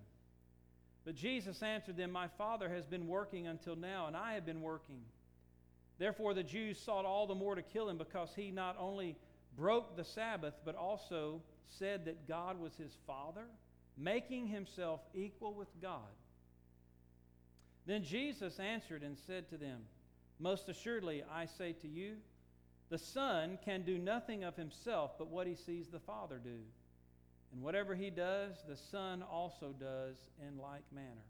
But 1.05 1.15
Jesus 1.15 1.63
answered 1.63 1.97
them, 1.97 2.11
My 2.11 2.27
Father 2.37 2.69
has 2.69 2.85
been 2.85 3.07
working 3.07 3.47
until 3.47 3.75
now, 3.75 4.07
and 4.07 4.15
I 4.15 4.33
have 4.33 4.45
been 4.45 4.61
working. 4.61 5.01
Therefore, 5.97 6.33
the 6.33 6.43
Jews 6.43 6.79
sought 6.79 7.05
all 7.05 7.27
the 7.27 7.35
more 7.35 7.55
to 7.55 7.61
kill 7.61 7.89
him 7.89 7.97
because 7.97 8.29
he 8.35 8.51
not 8.51 8.75
only 8.79 9.15
broke 9.55 9.95
the 9.95 10.03
Sabbath, 10.03 10.55
but 10.65 10.75
also 10.75 11.41
said 11.67 12.05
that 12.05 12.27
God 12.27 12.59
was 12.59 12.75
his 12.75 12.91
Father, 13.05 13.45
making 13.97 14.47
himself 14.47 15.01
equal 15.13 15.53
with 15.53 15.69
God. 15.81 16.01
Then 17.85 18.03
Jesus 18.03 18.59
answered 18.59 19.03
and 19.03 19.17
said 19.27 19.49
to 19.49 19.57
them, 19.57 19.81
Most 20.39 20.69
assuredly, 20.69 21.23
I 21.31 21.45
say 21.45 21.73
to 21.81 21.87
you, 21.87 22.15
the 22.89 22.97
Son 22.97 23.57
can 23.65 23.81
do 23.81 23.97
nothing 23.97 24.43
of 24.43 24.55
himself 24.55 25.11
but 25.17 25.29
what 25.29 25.47
he 25.47 25.55
sees 25.55 25.87
the 25.87 25.99
Father 25.99 26.39
do. 26.43 26.59
And 27.51 27.61
whatever 27.61 27.93
he 27.93 28.09
does, 28.09 28.53
the 28.67 28.77
Son 28.77 29.23
also 29.23 29.73
does 29.79 30.15
in 30.47 30.57
like 30.57 30.83
manner. 30.93 31.25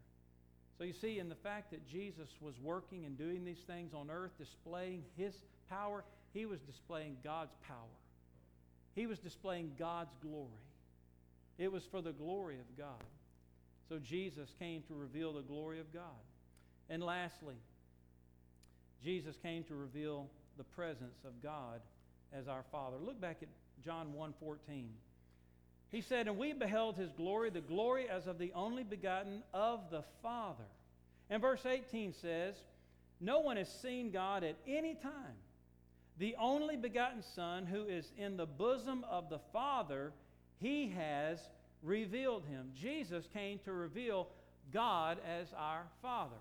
So 0.78 0.84
you 0.84 0.94
see, 0.94 1.20
in 1.20 1.30
the 1.30 1.36
fact 1.36 1.72
that 1.72 1.88
Jesus 1.88 2.30
was 2.42 2.56
working 2.62 3.06
and 3.06 3.18
doing 3.18 3.46
these 3.46 3.62
things 3.68 3.94
on 3.94 4.10
earth, 4.10 4.32
displaying 4.38 5.04
his 5.16 5.36
power, 5.70 6.04
he 6.34 6.46
was 6.46 6.60
displaying 6.62 7.18
God's 7.24 7.56
power. 7.68 7.78
He 8.96 9.06
was 9.06 9.20
displaying 9.20 9.74
God's 9.78 10.16
glory. 10.22 10.50
It 11.58 11.72
was 11.72 11.84
for 11.86 12.02
the 12.02 12.12
glory 12.12 12.56
of 12.56 12.78
God. 12.78 13.04
So 13.90 14.00
Jesus 14.00 14.50
came 14.60 14.82
to 14.88 14.94
reveal 14.94 15.34
the 15.34 15.42
glory 15.42 15.80
of 15.80 15.94
God. 15.94 16.04
And 16.90 17.04
lastly, 17.04 17.56
Jesus 19.04 19.36
came 19.42 19.64
to 19.66 19.76
reveal 19.76 20.28
the 20.58 20.64
presence 20.64 21.20
of 21.26 21.42
God 21.42 21.82
as 22.32 22.48
our 22.48 22.64
Father. 22.72 22.98
Look 23.00 23.20
back 23.20 23.38
at 23.42 23.50
John 23.84 24.14
1:14. 24.14 24.88
He 25.92 26.02
said, 26.02 26.28
And 26.28 26.38
we 26.38 26.54
beheld 26.54 26.96
his 26.96 27.12
glory, 27.12 27.52
the 27.52 27.62
glory 27.62 28.10
as 28.10 28.26
of 28.26 28.40
the 28.40 28.52
only 28.54 28.84
begotten 28.84 29.44
of 29.54 29.92
the 29.92 30.04
Father. 30.24 30.64
And 31.30 31.40
verse 31.40 31.66
18 31.68 32.14
says, 32.14 32.56
No 33.22 33.42
one 33.42 33.58
has 33.58 33.70
seen 33.70 34.10
God 34.10 34.44
at 34.44 34.56
any 34.68 34.96
time. 34.96 35.38
The 36.18 36.36
only 36.40 36.78
begotten 36.78 37.22
Son, 37.22 37.68
who 37.68 37.84
is 37.84 38.12
in 38.18 38.38
the 38.38 38.46
bosom 38.46 39.06
of 39.10 39.30
the 39.30 39.40
Father, 39.52 40.14
he 40.64 40.94
has 40.96 41.40
revealed 41.84 42.46
him. 42.46 42.72
Jesus 42.74 43.28
came 43.34 43.60
to 43.66 43.74
reveal 43.74 44.30
God 44.72 45.18
as 45.28 45.48
our 45.58 45.84
Father. 46.02 46.38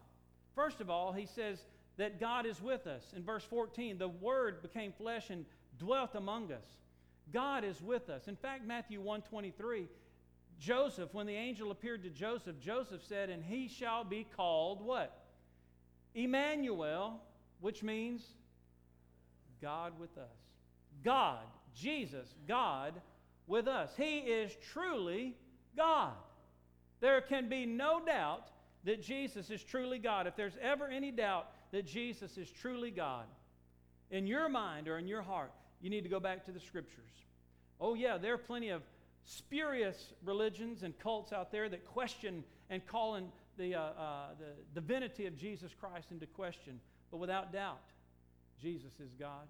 First 0.55 0.81
of 0.81 0.89
all, 0.89 1.13
he 1.13 1.27
says 1.27 1.59
that 1.97 2.21
God 2.21 2.47
is 2.47 2.63
with 2.63 2.87
us. 2.87 3.03
In 3.17 3.25
verse 3.25 3.45
14, 3.45 3.99
the 3.99 4.09
Word 4.09 4.63
became 4.63 4.93
flesh 4.93 5.29
and 5.31 5.45
dwelt 5.79 6.15
among 6.15 6.53
us. 6.53 6.65
God 7.33 7.65
is 7.65 7.83
with 7.83 8.09
us. 8.09 8.29
In 8.29 8.37
fact, 8.37 8.65
Matthew 8.65 9.01
123, 9.01 9.89
Joseph, 10.61 11.13
when 11.13 11.27
the 11.27 11.35
angel 11.35 11.73
appeared 11.73 12.05
to 12.05 12.11
Joseph, 12.11 12.61
Joseph 12.61 13.03
said, 13.09 13.29
And 13.29 13.43
he 13.43 13.67
shall 13.67 14.05
be 14.05 14.27
called 14.37 14.81
what? 14.81 15.19
Emmanuel, 16.15 17.21
which 17.61 17.83
means 17.83 18.23
God 19.61 19.99
with 19.99 20.17
us. 20.17 20.37
God, 21.03 21.41
Jesus, 21.75 22.35
God 22.47 22.95
with 23.47 23.69
us. 23.69 23.91
He 23.97 24.19
is 24.19 24.53
truly 24.73 25.35
God. 25.77 26.13
There 27.01 27.21
can 27.21 27.49
be 27.49 27.67
no 27.67 28.01
doubt 28.05 28.49
that 28.85 29.03
Jesus 29.03 29.51
is 29.51 29.63
truly 29.63 29.99
God. 29.99 30.27
If 30.27 30.37
there's 30.37 30.57
ever 30.61 30.89
any 30.89 31.11
doubt 31.11 31.49
that 31.73 31.87
Jesus 31.87 32.37
is 32.37 32.51
truly 32.51 32.91
God, 32.91 33.25
in 34.11 34.27
your 34.27 34.49
mind 34.49 34.89
or 34.89 34.99
in 34.99 35.09
your 35.09 35.23
heart, 35.23 35.53
you 35.81 35.91
need 35.91 36.03
to 36.03 36.09
go 36.09 36.21
back 36.21 36.45
to 36.45 36.53
the 36.53 36.61
scriptures. 36.61 37.11
Oh, 37.81 37.95
yeah, 37.95 38.19
there 38.19 38.35
are 38.35 38.39
plenty 38.39 38.69
of 38.69 38.83
spurious 39.25 40.13
religions 40.25 40.83
and 40.83 40.97
cults 40.99 41.33
out 41.33 41.51
there 41.51 41.69
that 41.69 41.87
question 41.87 42.45
and 42.71 42.87
call 42.87 43.17
in 43.17 43.25
the, 43.59 43.75
uh, 43.75 43.81
uh, 43.81 44.27
the 44.39 44.81
divinity 44.81 45.27
of 45.27 45.37
Jesus 45.37 45.73
Christ 45.79 46.11
into 46.11 46.27
question. 46.27 46.81
But 47.11 47.19
without 47.19 47.53
doubt, 47.53 47.81
Jesus 48.61 48.93
is 49.01 49.13
God. 49.19 49.47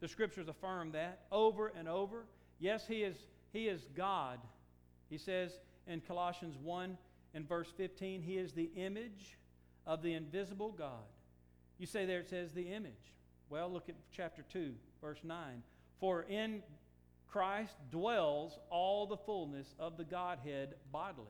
The 0.00 0.08
scriptures 0.08 0.48
affirm 0.48 0.92
that 0.92 1.20
over 1.30 1.72
and 1.78 1.88
over. 1.88 2.24
Yes, 2.60 2.86
he 2.86 3.02
is, 3.02 3.16
he 3.52 3.66
is 3.66 3.86
God. 3.96 4.38
He 5.08 5.18
says 5.18 5.52
in 5.86 6.00
Colossians 6.02 6.56
1 6.62 6.96
and 7.34 7.48
verse 7.48 7.72
15, 7.76 8.22
He 8.22 8.36
is 8.36 8.52
the 8.52 8.70
image 8.76 9.38
of 9.86 10.02
the 10.02 10.12
invisible 10.12 10.72
God. 10.76 11.08
You 11.78 11.86
say 11.86 12.04
there 12.04 12.20
it 12.20 12.28
says 12.28 12.52
the 12.52 12.72
image. 12.72 12.92
Well, 13.48 13.72
look 13.72 13.88
at 13.88 13.96
chapter 14.12 14.44
2, 14.52 14.74
verse 15.00 15.20
9. 15.24 15.62
For 15.98 16.22
in 16.22 16.62
Christ 17.26 17.74
dwells 17.90 18.58
all 18.68 19.06
the 19.06 19.16
fullness 19.16 19.74
of 19.78 19.96
the 19.96 20.04
Godhead 20.04 20.74
bodily. 20.92 21.26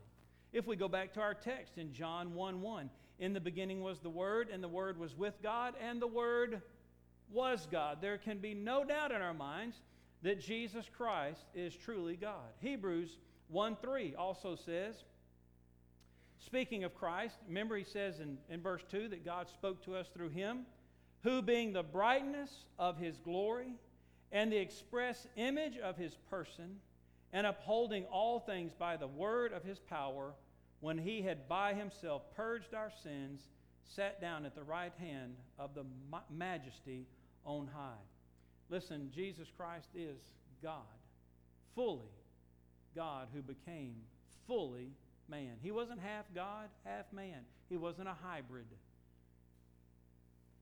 If 0.53 0.67
we 0.67 0.75
go 0.75 0.89
back 0.89 1.15
to 1.15 1.21
our 1.21 1.35
text 1.35 1.79
in 1.79 1.93
John 1.93 2.35
1 2.35 2.61
1, 2.61 2.91
in 3.21 3.33
the 3.33 3.41
beginning 3.41 3.83
was 3.83 4.01
the 4.01 4.11
Word, 4.11 4.49
and 4.53 4.63
the 4.63 4.69
Word 4.69 4.99
was 4.99 5.17
with 5.17 5.35
God, 5.43 5.75
and 5.81 6.03
the 6.03 6.07
Word 6.07 6.63
was 7.31 7.69
God. 7.71 7.99
There 8.01 8.19
can 8.19 8.39
be 8.39 8.55
no 8.55 8.85
doubt 8.85 9.13
in 9.13 9.23
our 9.23 9.35
minds 9.35 9.77
that 10.23 10.41
Jesus 10.41 10.87
Christ 10.97 11.47
is 11.55 11.75
truly 11.75 12.17
God. 12.17 12.53
Hebrews 12.61 13.19
1 13.49 13.77
3 13.83 14.15
also 14.17 14.55
says, 14.55 15.05
speaking 16.39 16.85
of 16.85 16.95
Christ, 16.95 17.37
remember 17.47 17.77
he 17.77 17.85
says 17.85 18.21
in, 18.21 18.39
in 18.49 18.61
verse 18.61 18.83
2 18.91 19.09
that 19.09 19.25
God 19.25 19.49
spoke 19.49 19.85
to 19.85 19.97
us 19.97 20.09
through 20.15 20.31
him, 20.31 20.61
who 21.23 21.43
being 21.43 21.73
the 21.73 21.83
brightness 21.83 22.65
of 22.79 22.99
his 22.99 23.19
glory 23.19 23.75
and 24.33 24.53
the 24.53 24.59
express 24.59 25.27
image 25.37 25.77
of 25.79 25.97
his 25.97 26.17
person, 26.29 26.77
and 27.33 27.47
upholding 27.47 28.05
all 28.07 28.41
things 28.41 28.73
by 28.73 28.97
the 28.97 29.07
word 29.07 29.53
of 29.53 29.63
his 29.63 29.79
power, 29.79 30.33
when 30.81 30.99
he 30.99 31.23
had 31.23 31.49
by 31.49 31.75
himself 31.75 32.23
purged 32.35 32.75
our 32.75 32.91
sins, 33.03 33.43
sat 33.85 34.21
down 34.21 34.47
at 34.47 34.55
the 34.55 34.63
right 34.63 34.93
hand 34.99 35.35
of 35.59 35.75
the 35.75 35.85
majesty 36.31 37.07
on 37.45 37.69
high. 37.75 38.10
Listen, 38.71 39.11
Jesus 39.15 39.49
Christ 39.57 39.89
is 39.95 40.17
God, 40.63 40.87
fully 41.75 42.09
God 42.95 43.29
who 43.35 43.43
became 43.43 43.97
fully 44.47 44.91
man. 45.29 45.57
He 45.63 45.71
wasn't 45.71 46.01
half 46.01 46.25
God, 46.35 46.69
half 46.85 47.13
man. 47.13 47.41
He 47.69 47.77
wasn't 47.77 48.09
a 48.09 48.17
hybrid. 48.23 48.67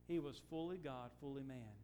He 0.09 0.19
was 0.19 0.41
fully 0.49 0.79
God, 0.79 1.11
fully 1.21 1.43
man. 1.43 1.77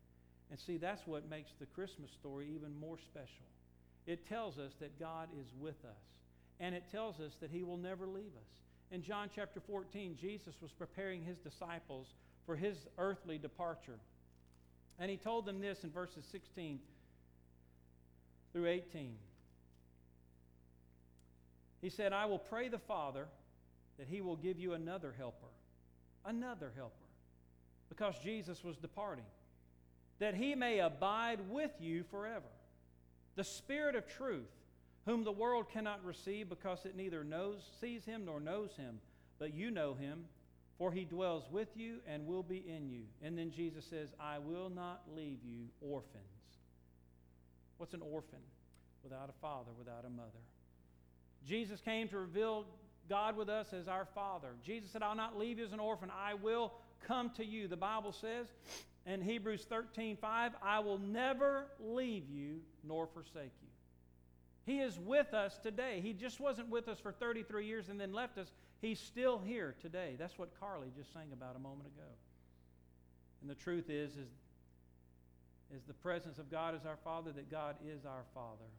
And 0.50 0.58
see, 0.58 0.76
that's 0.76 1.06
what 1.06 1.28
makes 1.28 1.50
the 1.58 1.66
Christmas 1.66 2.10
story 2.10 2.48
even 2.54 2.78
more 2.78 2.98
special. 2.98 3.46
It 4.06 4.28
tells 4.28 4.58
us 4.58 4.72
that 4.80 4.98
God 4.98 5.28
is 5.40 5.46
with 5.58 5.82
us, 5.84 6.02
and 6.60 6.74
it 6.74 6.84
tells 6.92 7.20
us 7.20 7.32
that 7.40 7.50
He 7.50 7.62
will 7.62 7.78
never 7.78 8.06
leave 8.06 8.32
us. 8.36 8.50
In 8.90 9.02
John 9.02 9.30
chapter 9.34 9.60
14, 9.66 10.16
Jesus 10.20 10.54
was 10.60 10.70
preparing 10.72 11.22
His 11.22 11.38
disciples 11.38 12.08
for 12.46 12.54
His 12.54 12.76
earthly 12.98 13.38
departure. 13.38 13.98
And 14.98 15.10
He 15.10 15.16
told 15.16 15.46
them 15.46 15.60
this 15.60 15.84
in 15.84 15.90
verses 15.90 16.24
16 16.30 16.78
through 18.52 18.66
18. 18.66 19.14
He 21.80 21.90
said, 21.90 22.12
I 22.12 22.26
will 22.26 22.38
pray 22.38 22.68
the 22.68 22.78
Father 22.78 23.26
that 23.98 24.06
He 24.08 24.20
will 24.20 24.36
give 24.36 24.58
you 24.58 24.72
another 24.72 25.14
helper, 25.16 25.52
another 26.24 26.72
helper, 26.76 26.92
because 27.88 28.14
Jesus 28.22 28.64
was 28.64 28.76
departing 28.76 29.24
that 30.18 30.34
he 30.34 30.54
may 30.54 30.78
abide 30.78 31.40
with 31.50 31.72
you 31.80 32.04
forever. 32.04 32.46
The 33.36 33.44
Spirit 33.44 33.96
of 33.96 34.06
truth, 34.06 34.50
whom 35.06 35.24
the 35.24 35.32
world 35.32 35.68
cannot 35.70 36.04
receive 36.04 36.48
because 36.48 36.84
it 36.84 36.96
neither 36.96 37.24
knows, 37.24 37.60
sees 37.80 38.04
him 38.04 38.24
nor 38.24 38.40
knows 38.40 38.70
him, 38.76 39.00
but 39.38 39.54
you 39.54 39.70
know 39.70 39.94
him, 39.94 40.24
for 40.78 40.92
he 40.92 41.04
dwells 41.04 41.44
with 41.50 41.68
you 41.76 41.98
and 42.06 42.26
will 42.26 42.42
be 42.42 42.64
in 42.66 42.88
you. 42.88 43.02
And 43.22 43.38
then 43.38 43.50
Jesus 43.50 43.84
says, 43.84 44.08
I 44.18 44.38
will 44.38 44.70
not 44.70 45.02
leave 45.14 45.38
you 45.44 45.66
orphans. 45.80 46.22
What's 47.78 47.94
an 47.94 48.02
orphan? 48.02 48.40
Without 49.02 49.28
a 49.28 49.40
father, 49.40 49.70
without 49.78 50.04
a 50.06 50.10
mother. 50.10 50.30
Jesus 51.46 51.80
came 51.80 52.08
to 52.08 52.18
reveal 52.18 52.64
God 53.08 53.36
with 53.36 53.48
us 53.48 53.72
as 53.72 53.86
our 53.86 54.06
Father. 54.14 54.48
Jesus 54.64 54.90
said, 54.90 55.02
I'll 55.02 55.14
not 55.14 55.38
leave 55.38 55.58
you 55.58 55.64
as 55.64 55.72
an 55.72 55.80
orphan. 55.80 56.10
I 56.10 56.34
will 56.34 56.72
come 57.06 57.30
to 57.36 57.44
you. 57.44 57.68
The 57.68 57.76
Bible 57.76 58.12
says 58.12 58.46
in 59.06 59.20
Hebrews 59.20 59.66
13 59.68 60.16
5, 60.16 60.52
I 60.62 60.78
will 60.78 60.98
never 60.98 61.66
leave 61.80 62.28
you 62.30 62.60
nor 62.82 63.06
forsake 63.06 63.52
you. 63.62 63.68
He 64.64 64.78
is 64.78 64.98
with 64.98 65.34
us 65.34 65.58
today. 65.58 66.00
He 66.02 66.12
just 66.12 66.40
wasn't 66.40 66.68
with 66.68 66.88
us 66.88 66.98
for 66.98 67.12
33 67.12 67.66
years 67.66 67.88
and 67.88 68.00
then 68.00 68.12
left 68.12 68.38
us. 68.38 68.48
He's 68.80 68.98
still 68.98 69.40
here 69.44 69.74
today. 69.80 70.16
That's 70.18 70.38
what 70.38 70.58
Carly 70.58 70.88
just 70.96 71.12
sang 71.12 71.32
about 71.32 71.56
a 71.56 71.58
moment 71.58 71.86
ago. 71.86 72.08
And 73.42 73.50
the 73.50 73.54
truth 73.54 73.90
is, 73.90 74.12
is, 74.12 74.28
is 75.74 75.82
the 75.86 75.94
presence 75.94 76.38
of 76.38 76.50
God 76.50 76.74
as 76.74 76.86
our 76.86 76.96
Father, 77.04 77.30
that 77.32 77.50
God 77.50 77.76
is 77.86 78.06
our 78.06 78.24
Father. 78.34 78.70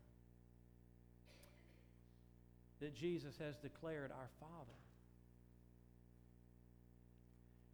That 2.82 2.96
Jesus 2.96 3.36
has 3.40 3.56
declared 3.58 4.12
our 4.12 4.30
Father. 4.40 4.72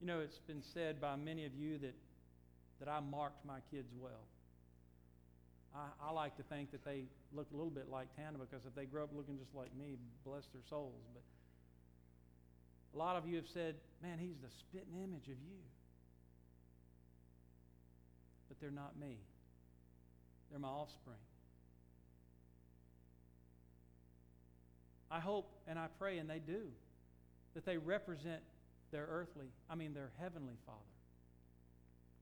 You 0.01 0.07
know, 0.07 0.19
it's 0.19 0.39
been 0.39 0.61
said 0.73 0.99
by 0.99 1.15
many 1.15 1.45
of 1.45 1.55
you 1.55 1.77
that 1.77 1.93
that 2.81 2.89
I 2.89 2.99
marked 2.99 3.45
my 3.45 3.59
kids 3.69 3.93
well. 3.97 4.25
I, 5.75 6.09
I, 6.09 6.11
like 6.11 6.35
to 6.37 6.43
think 6.43 6.71
that 6.71 6.83
they 6.83 7.03
look 7.35 7.47
a 7.53 7.55
little 7.55 7.71
bit 7.71 7.89
like 7.89 8.07
Tana 8.15 8.37
because 8.37 8.65
if 8.65 8.75
they 8.75 8.85
grow 8.85 9.03
up 9.03 9.09
looking 9.15 9.37
just 9.37 9.55
like 9.55 9.69
me, 9.77 9.97
bless 10.25 10.45
their 10.53 10.61
souls. 10.69 11.01
But 11.13 11.23
a 12.93 12.97
lot 12.97 13.15
of 13.15 13.27
you 13.27 13.37
have 13.37 13.47
said, 13.53 13.75
man, 14.01 14.17
he's 14.19 14.37
the 14.41 14.49
spitting 14.59 15.01
image 15.03 15.25
of 15.25 15.39
you. 15.39 15.59
But 18.49 18.59
they're 18.59 18.71
not 18.71 18.99
me, 18.99 19.17
they're 20.49 20.59
my 20.59 20.67
offspring. 20.67 21.17
I 25.09 25.19
hope 25.19 25.51
and 25.67 25.77
I 25.77 25.87
pray, 25.99 26.19
and 26.19 26.29
they 26.29 26.39
do, 26.39 26.61
that 27.53 27.65
they 27.65 27.77
represent 27.77 28.41
their 28.91 29.05
earthly, 29.09 29.47
I 29.69 29.75
mean, 29.75 29.93
their 29.93 30.11
heavenly 30.19 30.55
Father. 30.65 30.79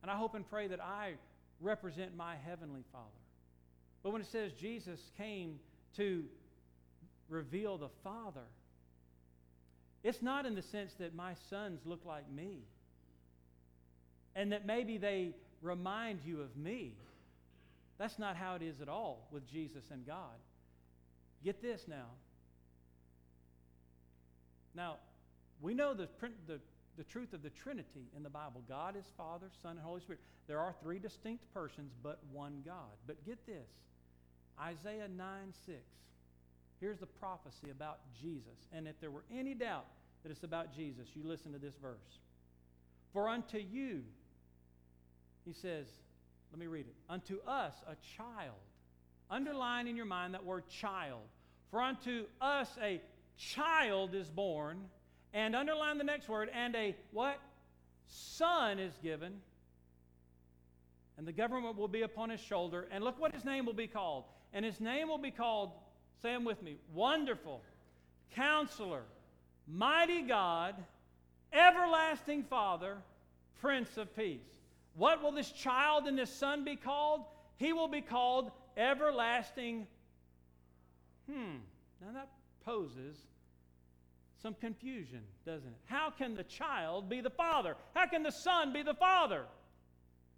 And 0.02 0.10
I 0.10 0.16
hope 0.16 0.34
and 0.34 0.50
pray 0.50 0.68
that 0.68 0.82
I 0.82 1.14
represent 1.62 2.16
my 2.16 2.36
Heavenly 2.46 2.84
Father. 2.92 3.06
But 4.04 4.12
when 4.12 4.22
it 4.22 4.28
says 4.32 4.52
Jesus 4.54 5.00
came 5.18 5.60
to 5.98 6.24
reveal 7.28 7.78
the 7.78 7.90
Father, 8.04 8.46
it's 10.04 10.22
not 10.22 10.46
in 10.46 10.56
the 10.56 10.62
sense 10.62 10.94
that 11.00 11.14
my 11.14 11.34
sons 11.50 11.82
look 11.86 12.06
like 12.06 12.30
me 12.32 12.60
and 14.36 14.52
that 14.52 14.66
maybe 14.66 14.98
they 14.98 15.32
remind 15.62 16.22
you 16.26 16.42
of 16.42 16.56
me. 16.56 16.94
That's 17.98 18.18
not 18.18 18.38
how 18.38 18.56
it 18.56 18.62
is 18.62 18.80
at 18.80 18.88
all 18.88 19.28
with 19.32 19.50
Jesus 19.52 19.84
and 19.92 20.06
God. 20.06 20.38
Get 21.44 21.62
this 21.62 21.82
now. 21.88 22.08
Now, 24.74 24.98
we 25.62 25.74
know 25.74 25.94
the, 25.94 26.08
the 26.48 26.60
the 27.00 27.06
truth 27.06 27.32
of 27.32 27.42
the 27.42 27.50
Trinity 27.50 28.12
in 28.16 28.24
the 28.24 28.30
Bible 28.30 28.62
God 28.68 28.98
is 28.98 29.06
Father, 29.16 29.48
Son, 29.64 29.72
and 29.72 29.80
Holy 29.80 30.02
Spirit. 30.02 30.20
There 30.48 30.60
are 30.60 30.76
three 30.84 31.00
distinct 31.00 31.46
persons, 31.54 31.94
but 32.04 32.20
one 32.34 32.62
God. 32.66 32.92
But 33.08 33.26
get 33.26 33.46
this 33.48 33.70
Isaiah 34.62 35.08
9 35.08 35.28
6. 35.66 35.78
Here's 36.80 37.00
the 37.00 37.06
prophecy 37.06 37.70
about 37.72 38.00
Jesus. 38.22 38.68
And 38.72 38.88
if 38.88 39.00
there 39.00 39.12
were 39.12 39.24
any 39.34 39.54
doubt 39.54 39.86
that 40.24 40.32
it's 40.32 40.44
about 40.44 40.74
Jesus, 40.74 41.08
you 41.14 41.24
listen 41.26 41.52
to 41.54 41.60
this 41.60 41.76
verse. 41.82 42.20
For 43.14 43.28
unto 43.28 43.58
you, 43.58 44.04
he 45.46 45.54
says, 45.54 45.88
let 46.52 46.60
me 46.60 46.68
read 46.68 46.86
it. 46.88 46.96
Unto 47.10 47.40
us 47.48 47.74
a 47.88 47.96
child. 48.18 48.56
Underline 49.30 49.88
in 49.88 49.96
your 49.96 50.06
mind 50.06 50.34
that 50.34 50.46
word 50.46 50.68
child. 50.68 51.22
For 51.70 51.82
unto 51.82 52.26
us 52.42 52.70
a 52.82 53.02
child 53.38 54.16
is 54.16 54.30
born 54.30 54.80
and 55.34 55.56
underline 55.56 56.00
the 56.00 56.04
next 56.04 56.28
word, 56.28 56.50
and 56.54 56.76
a 56.76 56.96
what? 57.12 57.40
Son 58.08 58.80
is 58.80 58.94
given. 59.04 59.34
And 61.18 61.28
the 61.28 61.32
government 61.32 61.78
will 61.78 61.88
be 61.88 62.02
upon 62.02 62.30
his 62.30 62.40
shoulder. 62.40 62.88
And 62.92 63.04
look 63.04 63.20
what 63.20 63.34
his 63.34 63.46
name 63.46 63.66
will 63.66 63.74
be 63.74 63.88
called. 63.88 64.24
And 64.54 64.66
his 64.66 64.80
name 64.80 65.08
will 65.08 65.18
be 65.18 65.32
called, 65.32 65.72
say 66.22 66.34
them 66.34 66.44
with 66.44 66.62
me, 66.64 66.78
Wonderful, 66.94 67.62
Counselor, 68.36 69.04
Mighty 69.68 70.22
God, 70.22 70.76
Everlasting 71.54 72.44
Father, 72.44 72.98
Prince 73.62 73.98
of 73.98 74.16
Peace. 74.16 74.40
What 74.96 75.22
will 75.22 75.32
this 75.32 75.52
child 75.52 76.08
and 76.08 76.18
this 76.18 76.34
son 76.34 76.64
be 76.64 76.76
called? 76.76 77.22
He 77.58 77.74
will 77.74 77.88
be 77.88 78.02
called 78.02 78.52
Everlasting. 78.76 79.86
Hmm, 81.30 81.58
now 82.02 82.12
that 82.14 82.30
poses 82.66 83.18
some 84.42 84.56
confusion, 84.56 85.22
doesn't 85.46 85.68
it? 85.68 85.80
How 85.86 86.10
can 86.10 86.36
the 86.36 86.44
child 86.44 87.10
be 87.10 87.22
the 87.22 87.30
father? 87.30 87.76
How 87.94 88.08
can 88.08 88.24
the 88.24 88.32
son 88.32 88.74
be 88.74 88.84
the 88.84 88.94
father? 88.94 89.44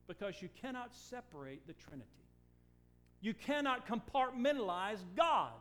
Because 0.08 0.42
you 0.42 0.50
cannot 0.62 0.96
separate 0.96 1.66
the 1.68 1.74
Trinity. 1.74 2.08
You 3.22 3.34
cannot 3.34 3.88
compartmentalize 3.88 5.00
God. 5.16 5.52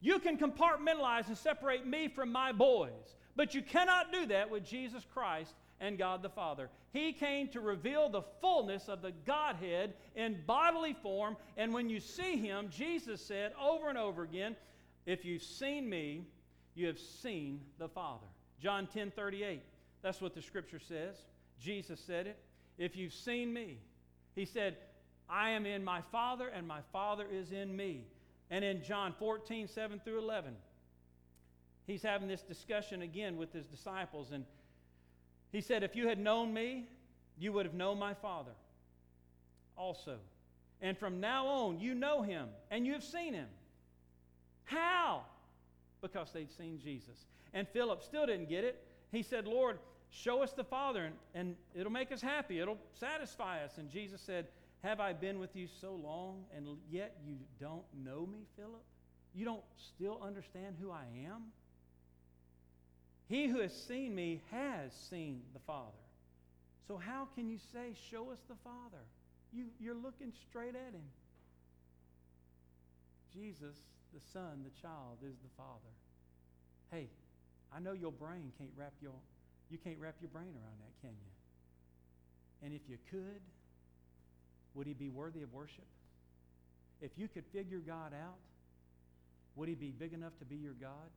You 0.00 0.18
can 0.18 0.36
compartmentalize 0.36 1.28
and 1.28 1.38
separate 1.38 1.86
me 1.86 2.08
from 2.08 2.30
my 2.30 2.52
boys, 2.52 3.16
but 3.34 3.54
you 3.54 3.62
cannot 3.62 4.12
do 4.12 4.26
that 4.26 4.50
with 4.50 4.64
Jesus 4.64 5.06
Christ 5.14 5.54
and 5.80 5.98
God 5.98 6.22
the 6.22 6.28
Father. 6.28 6.68
He 6.92 7.12
came 7.12 7.48
to 7.48 7.60
reveal 7.60 8.08
the 8.08 8.22
fullness 8.40 8.88
of 8.88 9.02
the 9.02 9.12
Godhead 9.26 9.94
in 10.14 10.38
bodily 10.46 10.94
form, 11.02 11.36
and 11.56 11.72
when 11.72 11.88
you 11.88 12.00
see 12.00 12.36
Him, 12.36 12.68
Jesus 12.70 13.20
said 13.20 13.52
over 13.60 13.88
and 13.88 13.98
over 13.98 14.22
again, 14.22 14.56
If 15.06 15.24
you've 15.24 15.42
seen 15.42 15.88
me, 15.88 16.26
you 16.74 16.86
have 16.86 16.98
seen 16.98 17.60
the 17.78 17.88
Father. 17.88 18.26
John 18.60 18.86
10 18.86 19.10
38. 19.10 19.62
That's 20.02 20.20
what 20.20 20.34
the 20.34 20.42
scripture 20.42 20.80
says. 20.80 21.16
Jesus 21.60 22.00
said 22.00 22.26
it. 22.26 22.38
If 22.78 22.96
you've 22.96 23.14
seen 23.14 23.52
me, 23.52 23.78
He 24.34 24.44
said, 24.44 24.76
I 25.28 25.50
am 25.50 25.66
in 25.66 25.84
my 25.84 26.00
Father, 26.12 26.48
and 26.48 26.66
my 26.66 26.80
Father 26.92 27.26
is 27.30 27.52
in 27.52 27.74
me. 27.76 28.06
And 28.50 28.64
in 28.64 28.82
John 28.82 29.14
14 29.18 29.66
7 29.66 30.00
through 30.04 30.18
11, 30.18 30.54
he's 31.86 32.02
having 32.02 32.28
this 32.28 32.42
discussion 32.42 33.02
again 33.02 33.36
with 33.36 33.52
his 33.52 33.66
disciples. 33.66 34.30
And 34.32 34.44
he 35.50 35.60
said, 35.60 35.82
If 35.82 35.96
you 35.96 36.06
had 36.08 36.18
known 36.18 36.54
me, 36.54 36.86
you 37.38 37.52
would 37.52 37.66
have 37.66 37.74
known 37.74 37.98
my 37.98 38.14
Father 38.14 38.52
also. 39.76 40.16
And 40.80 40.96
from 40.96 41.20
now 41.20 41.46
on, 41.46 41.80
you 41.80 41.94
know 41.94 42.22
him 42.22 42.48
and 42.70 42.86
you 42.86 42.92
have 42.92 43.04
seen 43.04 43.34
him. 43.34 43.48
How? 44.64 45.22
Because 46.02 46.30
they'd 46.32 46.50
seen 46.50 46.78
Jesus. 46.82 47.26
And 47.54 47.66
Philip 47.68 48.02
still 48.02 48.26
didn't 48.26 48.48
get 48.48 48.64
it. 48.64 48.82
He 49.12 49.22
said, 49.22 49.46
Lord, 49.46 49.78
show 50.10 50.42
us 50.42 50.52
the 50.52 50.64
Father, 50.64 51.04
and, 51.04 51.14
and 51.34 51.56
it'll 51.74 51.92
make 51.92 52.12
us 52.12 52.20
happy. 52.20 52.60
It'll 52.60 52.78
satisfy 52.92 53.64
us. 53.64 53.78
And 53.78 53.88
Jesus 53.88 54.20
said, 54.20 54.46
Have 54.82 55.00
I 55.00 55.12
been 55.12 55.38
with 55.38 55.54
you 55.56 55.68
so 55.80 55.94
long, 55.94 56.44
and 56.54 56.66
yet 56.90 57.16
you 57.26 57.36
don't 57.60 57.84
know 58.04 58.26
me, 58.26 58.46
Philip? 58.56 58.84
You 59.34 59.44
don't 59.44 59.64
still 59.94 60.20
understand 60.22 60.76
who 60.80 60.90
I 60.90 61.04
am? 61.26 61.42
He 63.28 63.48
who 63.48 63.60
has 63.60 63.72
seen 63.72 64.14
me 64.14 64.40
has 64.50 64.92
seen 65.10 65.42
the 65.52 65.60
Father. 65.60 65.90
So 66.86 66.96
how 66.96 67.26
can 67.34 67.48
you 67.48 67.58
say, 67.72 67.94
Show 68.10 68.30
us 68.30 68.38
the 68.48 68.54
Father? 68.62 69.02
You, 69.52 69.66
you're 69.80 69.96
looking 69.96 70.32
straight 70.48 70.74
at 70.76 70.94
him. 70.94 71.08
Jesus, 73.34 73.76
the 74.14 74.20
Son, 74.32 74.64
the 74.64 74.80
child, 74.80 75.18
is 75.22 75.34
the 75.42 75.50
Father. 75.56 75.92
Hey, 76.90 77.08
I 77.74 77.80
know 77.80 77.92
your 77.92 78.12
brain 78.12 78.52
can't 78.58 78.70
wrap 78.76 78.92
your 79.02 79.12
you 79.70 79.78
can't 79.78 79.98
wrap 79.98 80.14
your 80.20 80.30
brain 80.30 80.54
around 80.54 80.78
that, 80.78 80.94
can 81.02 81.10
you? 81.10 81.32
And 82.62 82.72
if 82.72 82.82
you 82.88 82.98
could, 83.10 83.42
would 84.76 84.86
he 84.86 84.92
be 84.92 85.08
worthy 85.08 85.42
of 85.42 85.52
worship? 85.52 85.86
If 87.00 87.10
you 87.16 87.28
could 87.28 87.44
figure 87.46 87.78
God 87.78 88.12
out, 88.12 88.36
would 89.56 89.68
he 89.68 89.74
be 89.74 89.90
big 89.90 90.12
enough 90.12 90.38
to 90.38 90.44
be 90.44 90.56
your 90.56 90.74
God? 90.74 91.10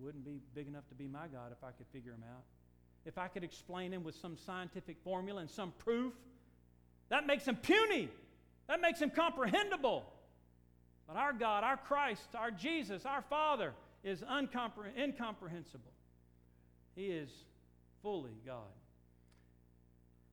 Wouldn't 0.00 0.24
be 0.24 0.40
big 0.54 0.66
enough 0.66 0.88
to 0.88 0.94
be 0.94 1.06
my 1.06 1.26
God 1.28 1.52
if 1.52 1.62
I 1.62 1.70
could 1.72 1.86
figure 1.92 2.12
him 2.12 2.24
out. 2.34 2.44
If 3.04 3.18
I 3.18 3.28
could 3.28 3.44
explain 3.44 3.92
him 3.92 4.04
with 4.04 4.14
some 4.16 4.36
scientific 4.36 4.96
formula 5.04 5.40
and 5.40 5.50
some 5.50 5.72
proof, 5.78 6.14
that 7.10 7.26
makes 7.26 7.46
him 7.46 7.56
puny. 7.56 8.08
That 8.68 8.80
makes 8.80 9.00
him 9.00 9.10
comprehensible. 9.10 10.04
But 11.06 11.16
our 11.16 11.32
God, 11.32 11.64
our 11.64 11.76
Christ, 11.76 12.28
our 12.34 12.50
Jesus, 12.50 13.04
our 13.06 13.22
Father 13.22 13.72
is 14.04 14.20
uncompre- 14.22 14.96
incomprehensible. 14.96 15.92
He 16.94 17.06
is 17.06 17.30
fully 18.02 18.36
God. 18.46 18.74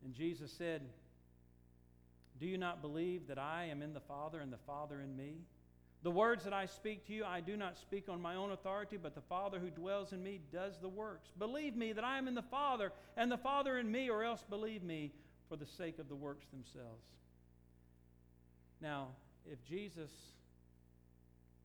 And 0.04 0.14
Jesus 0.14 0.52
said, 0.52 0.82
Do 2.40 2.46
you 2.46 2.58
not 2.58 2.82
believe 2.82 3.28
that 3.28 3.38
I 3.38 3.66
am 3.72 3.82
in 3.82 3.94
the 3.94 4.02
Father 4.02 4.40
and 4.40 4.52
the 4.52 4.58
Father 4.66 5.02
in 5.02 5.16
me? 5.16 5.36
The 6.04 6.12
words 6.12 6.44
that 6.44 6.54
I 6.54 6.68
speak 6.68 7.08
to 7.08 7.14
you, 7.14 7.26
I 7.26 7.40
do 7.40 7.58
not 7.58 7.78
speak 7.78 8.10
on 8.10 8.22
my 8.22 8.36
own 8.36 8.52
authority, 8.52 8.98
but 8.98 9.16
the 9.16 9.22
Father 9.22 9.58
who 9.58 9.70
dwells 9.70 10.14
in 10.14 10.22
me 10.22 10.40
does 10.52 10.78
the 10.80 10.90
works. 10.90 11.30
Believe 11.40 11.76
me 11.76 11.94
that 11.94 12.04
I 12.04 12.18
am 12.18 12.28
in 12.28 12.36
the 12.36 12.44
Father 12.44 12.92
and 13.18 13.32
the 13.32 13.38
Father 13.38 13.80
in 13.80 13.92
me, 13.92 14.10
or 14.10 14.24
else 14.24 14.44
believe 14.48 14.84
me 14.84 15.12
for 15.50 15.56
the 15.56 15.66
sake 15.66 15.98
of 15.98 16.10
the 16.10 16.16
works 16.16 16.46
themselves. 16.48 17.06
Now, 18.82 19.08
if 19.52 19.64
Jesus 19.64 20.12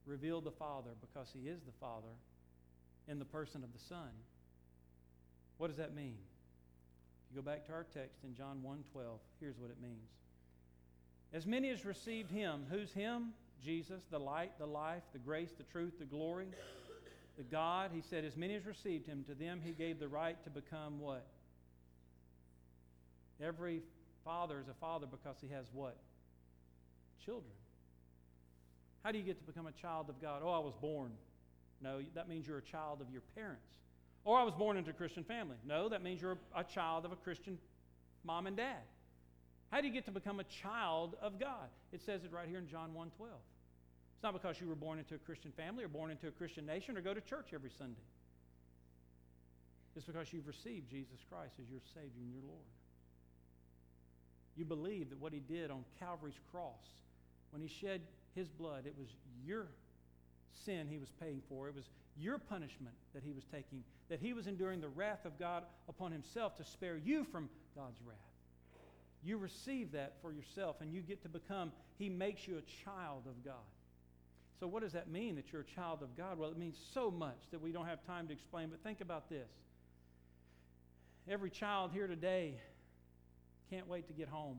revealed 0.07 0.45
the 0.45 0.51
Father 0.53 0.91
because 1.01 1.29
he 1.33 1.49
is 1.49 1.61
the 1.63 1.73
Father 1.81 2.15
in 3.09 3.19
the 3.19 3.25
person 3.25 3.63
of 3.63 3.73
the 3.73 3.79
Son, 3.79 4.09
what 5.59 5.67
does 5.69 5.77
that 5.77 5.95
mean? 5.95 6.17
If 7.29 7.37
you 7.37 7.43
go 7.43 7.45
back 7.45 7.67
to 7.67 7.73
our 7.73 7.85
text 7.93 8.25
in 8.25 8.35
John 8.35 8.63
1:12, 8.63 9.21
here's 9.39 9.59
what 9.59 9.71
it 9.71 9.81
means. 9.83 10.09
As 11.33 11.47
many 11.47 11.71
as 11.71 11.85
received 11.85 12.31
him, 12.31 12.66
who's 12.71 12.93
him? 12.93 13.33
Jesus, 13.64 14.03
the 14.11 14.19
light, 14.19 14.53
the 14.59 14.66
life, 14.66 15.03
the 15.12 15.19
grace, 15.19 15.51
the 15.57 15.64
truth, 15.64 15.99
the 15.99 16.05
glory, 16.05 16.47
the 17.37 17.45
God. 17.45 17.90
He 17.95 18.01
said, 18.01 18.25
As 18.25 18.37
many 18.37 18.55
as 18.55 18.66
received 18.66 19.07
him, 19.07 19.25
to 19.29 19.35
them 19.35 19.61
he 19.62 19.73
gave 19.73 20.01
the 20.01 20.09
right 20.09 20.43
to 20.45 20.51
become 20.51 20.99
what? 20.99 21.27
Every 23.43 23.83
father 24.25 24.59
is 24.61 24.69
a 24.69 24.75
father 24.75 25.07
because 25.07 25.37
he 25.40 25.49
has 25.49 25.66
what? 25.73 25.97
Children. 27.25 27.53
How 29.03 29.12
do 29.12 29.19
you 29.19 29.25
get 29.25 29.38
to 29.38 29.45
become 29.45 29.66
a 29.66 29.73
child 29.73 30.11
of 30.11 30.21
God? 30.21 30.43
Oh, 30.45 30.51
I 30.51 30.59
was 30.59 30.75
born. 30.81 31.12
No, 31.83 32.01
that 32.14 32.29
means 32.29 32.47
you're 32.47 32.59
a 32.59 32.62
child 32.62 33.01
of 33.01 33.11
your 33.11 33.23
parents. 33.35 33.64
Or 34.25 34.38
I 34.38 34.43
was 34.43 34.55
born 34.55 34.77
into 34.77 34.90
a 34.90 34.95
Christian 34.95 35.25
family. 35.25 35.57
No, 35.66 35.88
that 35.88 36.03
means 36.03 36.21
you're 36.21 36.37
a 36.55 36.64
child 36.64 37.07
of 37.07 37.12
a 37.12 37.16
Christian 37.16 37.59
mom 38.25 38.47
and 38.47 38.57
dad. 38.57 38.83
How 39.71 39.81
do 39.81 39.87
you 39.87 39.93
get 39.93 40.05
to 40.07 40.11
become 40.11 40.41
a 40.41 40.45
child 40.45 41.17
of 41.23 41.39
God? 41.39 41.69
It 41.93 42.03
says 42.03 42.25
it 42.25 42.33
right 42.33 42.49
here 42.49 42.59
in 42.59 42.69
John 42.69 42.93
1:12. 42.93 43.29
It's 44.15 44.23
not 44.23 44.33
because 44.33 44.61
you 44.61 44.69
were 44.69 44.75
born 44.75 44.99
into 44.99 45.15
a 45.15 45.19
Christian 45.19 45.53
family 45.53 45.85
or 45.85 45.89
born 45.89 46.11
into 46.11 46.29
a 46.29 46.31
Christian 46.31 46.67
nation 46.67 46.97
or 46.97 47.01
go 47.01 47.15
to 47.15 47.21
church 47.21 47.55
every 47.55 47.71
Sunday. 47.71 48.03
It's 49.97 50.05
because 50.05 50.33
you've 50.33 50.47
received 50.47 50.91
Jesus 50.91 51.25
Christ 51.31 51.55
as 51.61 51.71
your 51.71 51.81
Savior 51.95 52.21
and 52.21 52.33
your 52.33 52.43
Lord. 52.43 52.67
You 54.57 54.65
believe 54.65 55.11
that 55.11 55.21
what 55.21 55.33
He 55.33 55.41
did 55.41 55.71
on 55.71 55.85
Calvary's 55.99 56.39
cross, 56.51 56.99
when 57.51 57.63
He 57.63 57.69
shed 57.69 58.03
His 58.35 58.49
blood, 58.49 58.87
it 58.87 58.95
was 58.99 59.09
your 59.45 59.69
sin 60.65 60.87
He 60.89 60.99
was 60.99 61.11
paying 61.21 61.43
for. 61.49 61.69
It 61.69 61.75
was 61.75 61.89
your 62.19 62.39
punishment 62.39 62.95
that 63.15 63.23
He 63.23 63.33
was 63.33 63.45
taking, 63.45 63.83
that 64.09 64.21
He 64.21 64.33
was 64.33 64.47
enduring 64.47 64.81
the 64.81 64.89
wrath 64.89 65.25
of 65.25 65.39
God 65.39 65.65
upon 65.89 66.13
Himself 66.13 66.57
to 66.57 66.65
spare 66.65 66.97
you 66.97 67.25
from 67.25 67.49
God's 67.75 68.01
wrath. 68.07 68.30
You 69.23 69.37
receive 69.37 69.93
that 69.93 70.15
for 70.23 70.33
yourself 70.33 70.77
and 70.81 70.93
you 70.93 71.03
get 71.03 71.23
to 71.23 71.29
become, 71.29 71.73
He 71.99 72.09
makes 72.09 72.47
you 72.47 72.59
a 72.59 72.85
child 72.85 73.25
of 73.27 73.45
God. 73.45 73.55
So, 74.59 74.67
what 74.67 74.83
does 74.83 74.93
that 74.93 75.09
mean 75.09 75.37
that 75.37 75.53
you're 75.53 75.63
a 75.63 75.75
child 75.81 76.03
of 76.03 76.17
God? 76.17 76.39
Well, 76.39 76.51
it 76.51 76.59
means 76.59 76.77
so 76.93 77.11
much 77.11 77.39
that 77.51 77.61
we 77.61 77.73
don't 77.73 77.87
have 77.87 78.05
time 78.07 78.27
to 78.29 78.33
explain, 78.33 78.69
but 78.69 78.83
think 78.83 79.01
about 79.01 79.29
this. 79.29 79.49
Every 81.29 81.51
child 81.51 81.93
here 81.93 82.07
today 82.07 82.55
can't 83.71 83.89
wait 83.89 84.07
to 84.09 84.13
get 84.13 84.29
home 84.29 84.59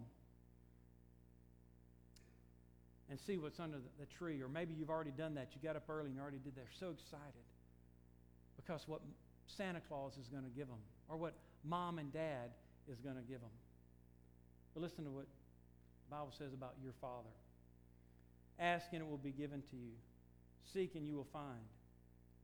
and 3.09 3.19
see 3.19 3.37
what's 3.37 3.59
under 3.59 3.77
the, 3.99 4.05
tree. 4.17 4.41
Or 4.41 4.47
maybe 4.47 4.73
you've 4.73 4.89
already 4.89 5.11
done 5.11 5.35
that. 5.35 5.49
You 5.53 5.67
got 5.67 5.75
up 5.75 5.83
early 5.89 6.07
and 6.07 6.15
you 6.15 6.21
already 6.21 6.37
did 6.37 6.55
that. 6.55 6.61
They're 6.61 6.79
so 6.79 6.91
excited 6.91 7.43
because 8.55 8.87
what 8.87 9.01
Santa 9.45 9.81
Claus 9.81 10.13
is 10.17 10.29
going 10.29 10.43
to 10.43 10.49
give 10.49 10.67
them 10.67 10.79
or 11.09 11.17
what 11.17 11.33
mom 11.65 11.99
and 11.99 12.11
dad 12.13 12.51
is 12.89 12.99
going 13.01 13.17
to 13.17 13.21
give 13.21 13.41
them. 13.41 13.49
But 14.73 14.83
listen 14.83 15.03
to 15.03 15.11
what 15.11 15.25
the 15.25 16.15
Bible 16.15 16.33
says 16.37 16.53
about 16.53 16.75
your 16.83 16.93
Father. 17.01 17.29
Ask 18.59 18.85
and 18.93 19.01
it 19.01 19.09
will 19.09 19.17
be 19.17 19.31
given 19.31 19.61
to 19.61 19.75
you. 19.75 19.93
Seek 20.73 20.95
and 20.95 21.05
you 21.05 21.15
will 21.15 21.27
find. 21.33 21.65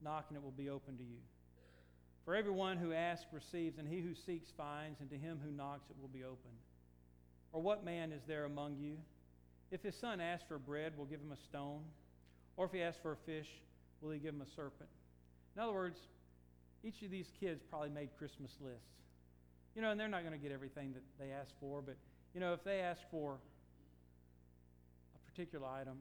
Knock 0.04 0.26
and 0.30 0.38
it 0.38 0.44
will 0.44 0.52
be 0.52 0.70
open 0.70 0.98
to 0.98 1.04
you. 1.04 1.20
For 2.26 2.36
everyone 2.36 2.78
who 2.78 2.92
asks 2.92 3.26
receives, 3.32 3.78
and 3.78 3.88
he 3.88 4.02
who 4.02 4.14
seeks 4.14 4.50
finds, 4.58 5.00
and 5.00 5.10
to 5.10 5.16
him 5.16 5.40
who 5.42 5.50
knocks 5.50 5.90
it 5.90 5.96
will 6.02 6.10
be 6.10 6.26
opened. 6.26 6.60
Or 7.54 7.62
what 7.62 7.86
man 7.86 8.12
is 8.12 8.22
there 8.28 8.44
among 8.44 8.76
you? 8.82 8.98
If 9.72 9.82
his 9.82 9.96
son 9.96 10.20
asks 10.20 10.46
for 10.46 10.60
bread, 10.60 10.98
will 10.98 11.06
give 11.06 11.22
him 11.22 11.32
a 11.32 11.38
stone? 11.50 11.82
Or 12.58 12.66
if 12.66 12.72
he 12.74 12.82
asks 12.82 13.00
for 13.02 13.14
a 13.14 13.18
fish, 13.26 13.48
will 14.02 14.12
he 14.12 14.20
give 14.20 14.34
him 14.34 14.42
a 14.42 14.56
serpent? 14.56 14.90
In 15.56 15.62
other 15.62 15.72
words, 15.72 15.98
each 16.84 17.02
of 17.02 17.12
these 17.12 17.32
kids 17.40 17.64
probably 17.70 17.90
made 17.90 18.10
Christmas 18.18 18.52
lists. 18.60 18.84
You 19.76 19.82
know, 19.82 19.92
and 19.92 20.00
they're 20.00 20.08
not 20.08 20.22
going 20.22 20.38
to 20.38 20.40
get 20.40 20.52
everything 20.52 20.94
that 20.94 21.04
they 21.24 21.32
ask 21.32 21.52
for, 21.60 21.82
but 21.82 21.96
you 22.38 22.42
know, 22.42 22.54
if 22.54 22.64
they 22.64 22.82
ask 22.82 23.02
for 23.10 23.40
a 25.16 25.32
particular 25.32 25.68
item, 25.68 25.98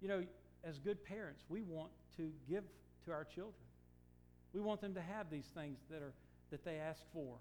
you 0.00 0.06
know, 0.06 0.22
as 0.62 0.78
good 0.78 1.04
parents, 1.04 1.42
we 1.48 1.60
want 1.62 1.90
to 2.18 2.30
give 2.48 2.62
to 3.04 3.10
our 3.10 3.24
children. 3.24 3.64
We 4.54 4.60
want 4.60 4.80
them 4.80 4.94
to 4.94 5.00
have 5.00 5.28
these 5.28 5.50
things 5.52 5.80
that, 5.90 6.02
are, 6.02 6.12
that 6.52 6.64
they 6.64 6.76
ask 6.76 7.00
for, 7.12 7.34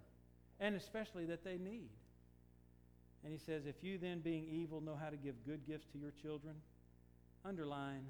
and 0.59 0.75
especially 0.75 1.25
that 1.25 1.43
they 1.43 1.59
need. 1.59 1.91
And 3.23 3.31
he 3.31 3.37
says, 3.37 3.67
If 3.67 3.83
you 3.83 3.99
then, 3.99 4.21
being 4.21 4.47
evil, 4.51 4.81
know 4.81 4.97
how 4.99 5.11
to 5.11 5.17
give 5.17 5.35
good 5.45 5.59
gifts 5.67 5.85
to 5.93 5.99
your 5.99 6.13
children, 6.19 6.55
underline 7.45 8.07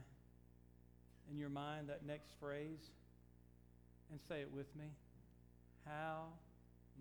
in 1.30 1.38
your 1.38 1.50
mind 1.50 1.90
that 1.90 2.06
next 2.08 2.30
phrase 2.40 2.92
and 4.12 4.20
say 4.30 4.40
it 4.40 4.50
with 4.50 4.74
me. 4.78 4.86
How 5.86 6.28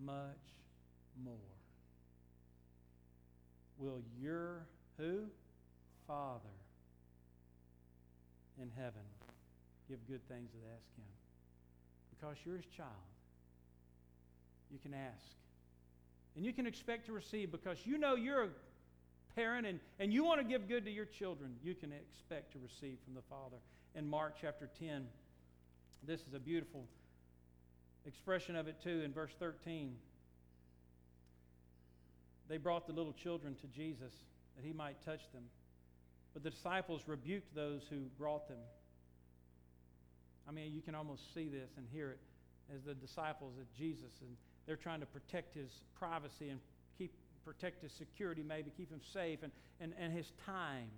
much 0.03 0.35
more 1.23 1.58
will 3.79 4.01
your 4.21 4.65
who? 4.97 5.23
Father 6.07 6.49
in 8.59 8.69
heaven 8.75 9.01
give 9.87 9.99
good 10.07 10.27
things 10.27 10.49
that 10.51 10.67
ask 10.75 10.95
him. 10.97 11.05
Because 12.09 12.35
you're 12.43 12.57
his 12.57 12.65
child, 12.75 12.89
you 14.71 14.79
can 14.79 14.93
ask. 14.93 15.25
And 16.35 16.43
you 16.43 16.51
can 16.51 16.65
expect 16.65 17.05
to 17.05 17.11
receive 17.11 17.51
because 17.51 17.77
you 17.85 17.97
know 17.97 18.15
you're 18.15 18.45
a 18.45 18.49
parent 19.35 19.67
and, 19.67 19.79
and 19.99 20.11
you 20.11 20.23
want 20.23 20.39
to 20.39 20.43
give 20.43 20.67
good 20.67 20.83
to 20.85 20.91
your 20.91 21.05
children. 21.05 21.55
You 21.63 21.75
can 21.75 21.91
expect 21.91 22.51
to 22.53 22.59
receive 22.59 22.97
from 23.05 23.13
the 23.13 23.21
Father. 23.29 23.57
In 23.95 24.09
Mark 24.09 24.35
chapter 24.39 24.69
10, 24.79 25.05
this 26.05 26.21
is 26.21 26.33
a 26.33 26.39
beautiful 26.39 26.85
expression 28.05 28.55
of 28.55 28.67
it 28.67 28.81
too 28.83 29.01
in 29.03 29.13
verse 29.13 29.31
13. 29.39 29.95
They 32.49 32.57
brought 32.57 32.87
the 32.87 32.93
little 32.93 33.13
children 33.13 33.55
to 33.61 33.67
Jesus 33.67 34.11
that 34.55 34.65
he 34.65 34.73
might 34.73 35.03
touch 35.05 35.31
them. 35.31 35.43
But 36.33 36.43
the 36.43 36.49
disciples 36.49 37.03
rebuked 37.07 37.55
those 37.55 37.83
who 37.89 38.01
brought 38.17 38.47
them. 38.47 38.57
I 40.47 40.51
mean, 40.51 40.73
you 40.73 40.81
can 40.81 40.95
almost 40.95 41.33
see 41.33 41.47
this 41.47 41.69
and 41.77 41.85
hear 41.91 42.11
it 42.11 42.19
as 42.75 42.83
the 42.83 42.95
disciples 42.95 43.53
of 43.59 43.71
Jesus, 43.77 44.11
and 44.21 44.35
they're 44.65 44.75
trying 44.75 44.99
to 44.99 45.05
protect 45.05 45.55
his 45.55 45.69
privacy 45.97 46.49
and 46.49 46.59
keep 46.97 47.13
protect 47.45 47.81
his 47.81 47.91
security, 47.91 48.43
maybe 48.43 48.71
keep 48.75 48.91
him 48.91 49.01
safe, 49.13 49.39
and, 49.43 49.51
and, 49.79 49.93
and 49.99 50.13
his 50.13 50.31
time. 50.45 50.89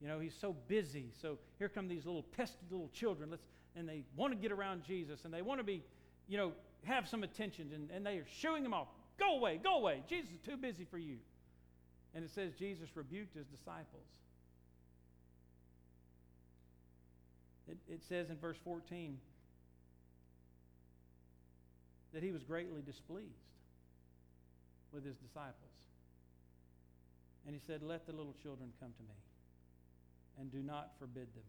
You 0.00 0.08
know, 0.08 0.20
he's 0.20 0.34
so 0.40 0.54
busy. 0.68 1.06
So 1.20 1.38
here 1.58 1.68
come 1.68 1.88
these 1.88 2.06
little 2.06 2.22
pesky 2.22 2.66
little 2.70 2.90
children. 2.92 3.30
Let's, 3.30 3.42
and 3.76 3.88
they 3.88 4.02
want 4.16 4.32
to 4.32 4.38
get 4.38 4.52
around 4.52 4.84
Jesus, 4.84 5.24
and 5.24 5.34
they 5.34 5.42
want 5.42 5.58
to 5.58 5.64
be, 5.64 5.82
you 6.28 6.36
know, 6.36 6.52
have 6.84 7.08
some 7.08 7.22
attention, 7.22 7.70
and, 7.74 7.90
and 7.90 8.06
they 8.06 8.16
are 8.16 8.26
shooing 8.38 8.64
him 8.64 8.72
off. 8.74 8.88
Go 9.20 9.36
away, 9.36 9.60
go 9.62 9.76
away. 9.76 10.02
Jesus 10.08 10.30
is 10.30 10.40
too 10.40 10.56
busy 10.56 10.86
for 10.90 10.98
you. 10.98 11.18
And 12.14 12.24
it 12.24 12.30
says 12.34 12.52
Jesus 12.58 12.88
rebuked 12.94 13.36
his 13.36 13.46
disciples. 13.46 14.08
It, 17.68 17.76
it 17.88 18.02
says 18.08 18.30
in 18.30 18.36
verse 18.36 18.56
14 18.64 19.16
that 22.12 22.22
he 22.22 22.32
was 22.32 22.42
greatly 22.42 22.82
displeased 22.82 23.28
with 24.92 25.04
his 25.04 25.14
disciples. 25.16 25.54
And 27.46 27.54
he 27.54 27.60
said, 27.66 27.82
Let 27.82 28.06
the 28.06 28.12
little 28.12 28.34
children 28.42 28.72
come 28.80 28.90
to 28.90 29.02
me, 29.02 29.18
and 30.40 30.50
do 30.50 30.58
not 30.58 30.90
forbid 30.98 31.28
them, 31.34 31.46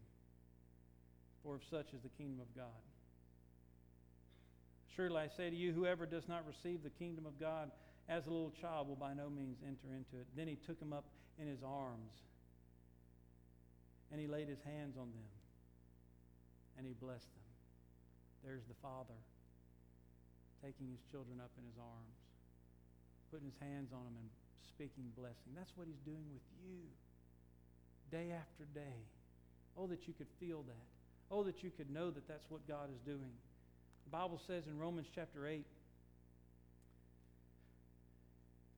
for 1.42 1.56
of 1.56 1.62
such 1.70 1.92
is 1.92 2.02
the 2.02 2.08
kingdom 2.16 2.38
of 2.40 2.54
God. 2.56 2.91
Surely 4.94 5.16
I 5.16 5.28
say 5.28 5.48
to 5.48 5.56
you, 5.56 5.72
whoever 5.72 6.04
does 6.04 6.28
not 6.28 6.46
receive 6.46 6.82
the 6.82 6.90
kingdom 6.90 7.24
of 7.24 7.40
God 7.40 7.70
as 8.08 8.26
a 8.26 8.30
little 8.30 8.52
child 8.60 8.88
will 8.88 8.96
by 8.96 9.14
no 9.14 9.30
means 9.30 9.58
enter 9.64 9.88
into 9.94 10.20
it. 10.20 10.26
Then 10.36 10.48
he 10.48 10.56
took 10.56 10.80
him 10.80 10.92
up 10.92 11.04
in 11.40 11.46
his 11.48 11.62
arms, 11.64 12.12
and 14.10 14.20
he 14.20 14.26
laid 14.26 14.48
his 14.48 14.60
hands 14.60 14.96
on 15.00 15.08
them, 15.08 15.28
and 16.76 16.86
he 16.86 16.92
blessed 16.92 17.32
them. 17.32 17.48
There's 18.44 18.64
the 18.68 18.76
Father 18.82 19.16
taking 20.60 20.92
his 20.92 21.00
children 21.10 21.40
up 21.40 21.50
in 21.56 21.64
his 21.64 21.78
arms, 21.80 22.18
putting 23.32 23.48
his 23.48 23.58
hands 23.64 23.96
on 23.96 24.04
them, 24.04 24.16
and 24.20 24.28
speaking 24.68 25.08
blessing. 25.16 25.56
That's 25.56 25.72
what 25.74 25.86
he's 25.86 26.02
doing 26.04 26.26
with 26.28 26.44
you 26.60 26.84
day 28.12 28.34
after 28.36 28.68
day. 28.74 29.00
Oh, 29.78 29.86
that 29.88 30.06
you 30.06 30.12
could 30.12 30.28
feel 30.38 30.62
that. 30.68 30.86
Oh, 31.30 31.42
that 31.44 31.64
you 31.64 31.70
could 31.70 31.88
know 31.88 32.10
that 32.10 32.28
that's 32.28 32.44
what 32.50 32.60
God 32.68 32.92
is 32.92 33.00
doing. 33.08 33.32
The 34.04 34.10
Bible 34.10 34.40
says 34.46 34.66
in 34.66 34.78
Romans 34.78 35.06
chapter 35.14 35.46
8 35.46 35.64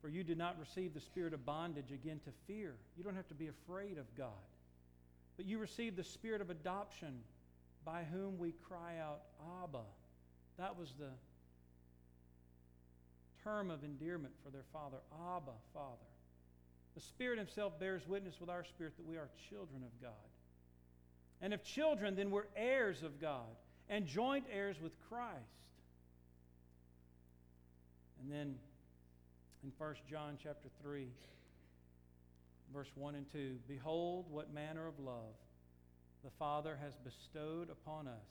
For 0.01 0.09
you 0.09 0.23
did 0.23 0.37
not 0.37 0.57
receive 0.61 0.93
the 0.93 1.01
spirit 1.01 1.33
of 1.33 1.47
bondage 1.47 1.91
again 1.91 2.21
to 2.25 2.31
fear. 2.47 2.75
You 2.97 3.05
don't 3.05 3.17
have 3.17 3.29
to 3.29 3.35
be 3.35 3.49
afraid 3.49 3.97
of 3.99 4.05
God. 4.17 4.29
But 5.37 5.47
you 5.47 5.59
received 5.59 5.97
the 5.97 6.05
spirit 6.05 6.41
of 6.41 6.51
adoption 6.51 7.21
by 7.85 8.05
whom 8.05 8.39
we 8.39 8.53
cry 8.69 8.99
out, 9.03 9.23
Abba. 9.63 9.81
That 10.59 10.79
was 10.79 10.93
the 10.99 11.11
term 13.43 13.71
of 13.71 13.85
endearment 13.85 14.35
for 14.45 14.51
their 14.51 14.65
father, 14.73 14.99
Abba, 15.35 15.53
Father. 15.73 16.11
The 16.95 17.01
Spirit 17.01 17.39
Himself 17.39 17.79
bears 17.81 18.07
witness 18.07 18.35
with 18.41 18.49
our 18.49 18.65
spirit 18.65 18.97
that 18.97 19.07
we 19.07 19.17
are 19.17 19.29
children 19.49 19.83
of 19.83 20.03
God. 20.03 20.13
And 21.43 21.53
if 21.53 21.65
children, 21.65 22.15
then 22.15 22.31
we're 22.31 22.47
heirs 22.57 23.03
of 23.03 23.21
God 23.21 23.57
and 23.88 24.07
joint 24.07 24.44
heirs 24.53 24.77
with 24.83 24.92
Christ. 25.09 25.35
And 28.20 28.33
then 28.33 28.55
in 29.62 29.73
1 29.77 29.94
John 30.11 30.38
chapter 30.42 30.68
3, 30.83 31.07
verse 32.73 32.90
1 32.94 33.14
and 33.14 33.31
2, 33.33 33.57
behold 33.68 34.27
what 34.31 34.53
manner 34.53 34.87
of 34.87 34.99
love 34.99 35.35
the 36.25 36.31
Father 36.38 36.79
has 36.83 36.94
bestowed 37.05 37.70
upon 37.70 38.09
us 38.09 38.27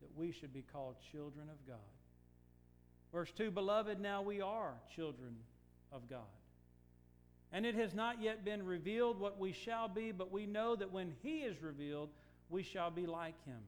that 0.00 0.16
we 0.16 0.32
should 0.32 0.52
be 0.52 0.64
called 0.72 0.96
children 1.10 1.48
of 1.48 1.66
God. 1.66 1.76
Verse 3.12 3.32
2 3.36 3.50
Beloved, 3.50 4.00
now 4.00 4.22
we 4.22 4.40
are 4.40 4.74
children 4.94 5.34
of 5.92 6.08
God. 6.08 6.20
And 7.52 7.64
it 7.64 7.74
has 7.76 7.94
not 7.94 8.20
yet 8.20 8.44
been 8.44 8.64
revealed 8.64 9.20
what 9.20 9.38
we 9.38 9.52
shall 9.52 9.88
be, 9.88 10.10
but 10.12 10.32
we 10.32 10.46
know 10.46 10.74
that 10.76 10.92
when 10.92 11.12
He 11.22 11.40
is 11.40 11.62
revealed, 11.62 12.10
we 12.50 12.62
shall 12.62 12.90
be 12.90 13.06
like 13.06 13.36
Him, 13.44 13.60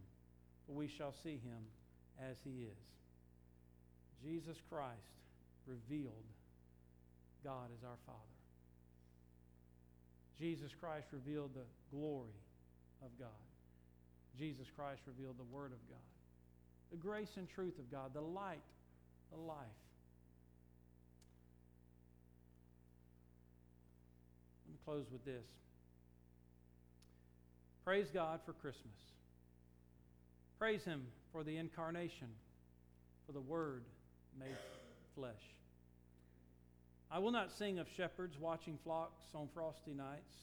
we 0.68 0.88
shall 0.88 1.14
see 1.22 1.38
Him 1.42 1.62
as 2.31 2.37
He 2.44 2.64
is. 2.64 2.87
Jesus 4.24 4.57
Christ 4.70 5.14
revealed 5.66 6.26
God 7.44 7.68
as 7.76 7.85
our 7.85 7.98
Father. 8.07 8.18
Jesus 10.40 10.70
Christ 10.79 11.07
revealed 11.12 11.50
the 11.55 11.96
glory 11.96 12.37
of 13.02 13.11
God. 13.18 13.29
Jesus 14.38 14.66
Christ 14.76 15.00
revealed 15.07 15.38
the 15.38 15.57
Word 15.57 15.72
of 15.72 15.81
God, 15.88 16.09
the 16.90 16.96
grace 16.96 17.37
and 17.37 17.48
truth 17.48 17.79
of 17.79 17.90
God, 17.90 18.12
the 18.12 18.20
light 18.20 18.61
the 19.31 19.38
life. 19.38 19.59
Let 24.66 24.72
me 24.72 24.79
close 24.85 25.07
with 25.11 25.24
this. 25.24 25.44
Praise 27.85 28.09
God 28.12 28.40
for 28.44 28.52
Christmas. 28.52 29.15
Praise 30.59 30.85
Him 30.85 31.03
for 31.33 31.45
the 31.45 31.57
incarnation, 31.57 32.29
for 33.27 33.33
the 33.33 33.40
Word 33.40 33.85
made 34.38 34.57
flesh. 35.14 35.33
I 37.11 37.19
will 37.19 37.31
not 37.31 37.53
sing 37.53 37.79
of 37.79 37.87
shepherds 37.97 38.37
watching 38.40 38.79
flocks 38.83 39.27
on 39.35 39.49
frosty 39.55 39.95
nights 39.95 40.35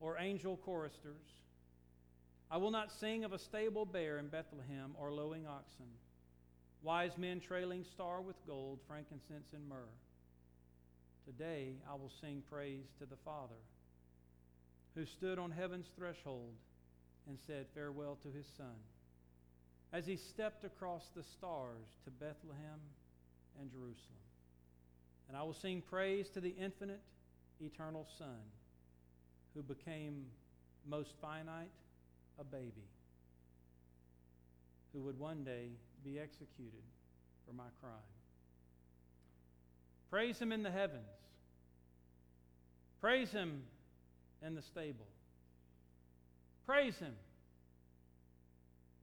or 0.00 0.18
angel 0.18 0.58
choristers. 0.64 1.24
I 2.50 2.58
will 2.58 2.70
not 2.70 2.92
sing 2.92 3.24
of 3.24 3.32
a 3.32 3.38
stable 3.38 3.84
bare 3.84 4.18
in 4.18 4.28
Bethlehem 4.28 4.94
or 4.98 5.12
lowing 5.12 5.46
oxen 5.46 5.86
wise 6.86 7.18
men 7.18 7.40
trailing 7.40 7.84
star 7.94 8.20
with 8.20 8.36
gold, 8.46 8.78
frankincense, 8.86 9.52
and 9.52 9.68
myrrh. 9.68 9.90
Today 11.24 11.72
I 11.90 11.94
will 11.94 12.12
sing 12.20 12.44
praise 12.48 12.86
to 13.00 13.06
the 13.06 13.16
Father, 13.24 13.58
who 14.94 15.04
stood 15.04 15.36
on 15.36 15.50
heaven's 15.50 15.88
threshold 15.98 16.54
and 17.28 17.38
said 17.44 17.66
farewell 17.74 18.18
to 18.22 18.28
his 18.28 18.46
Son, 18.56 18.76
as 19.96 20.04
he 20.04 20.16
stepped 20.16 20.62
across 20.62 21.04
the 21.16 21.22
stars 21.22 21.86
to 22.04 22.10
Bethlehem 22.10 22.80
and 23.58 23.70
Jerusalem. 23.70 23.96
And 25.26 25.36
I 25.36 25.42
will 25.42 25.54
sing 25.54 25.82
praise 25.88 26.28
to 26.34 26.40
the 26.40 26.54
infinite, 26.60 27.00
eternal 27.60 28.06
Son, 28.18 28.44
who 29.54 29.62
became 29.62 30.26
most 30.86 31.14
finite, 31.22 31.70
a 32.38 32.44
baby, 32.44 32.84
who 34.92 35.00
would 35.00 35.18
one 35.18 35.44
day 35.44 35.68
be 36.04 36.18
executed 36.18 36.84
for 37.46 37.54
my 37.54 37.64
crime. 37.80 37.92
Praise 40.10 40.38
him 40.38 40.52
in 40.52 40.62
the 40.62 40.70
heavens. 40.70 41.06
Praise 43.00 43.30
him 43.30 43.62
in 44.44 44.54
the 44.54 44.62
stable. 44.62 45.06
Praise 46.66 46.96
him 46.98 47.14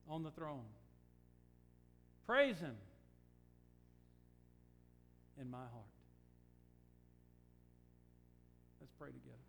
on 0.08 0.22
the 0.22 0.32
throne. 0.32 0.66
Praise 2.34 2.57
him 2.57 2.75
in 5.39 5.51
my 5.51 5.59
heart. 5.59 5.93
Let's 8.81 8.91
pray 8.97 9.09
together. 9.09 9.43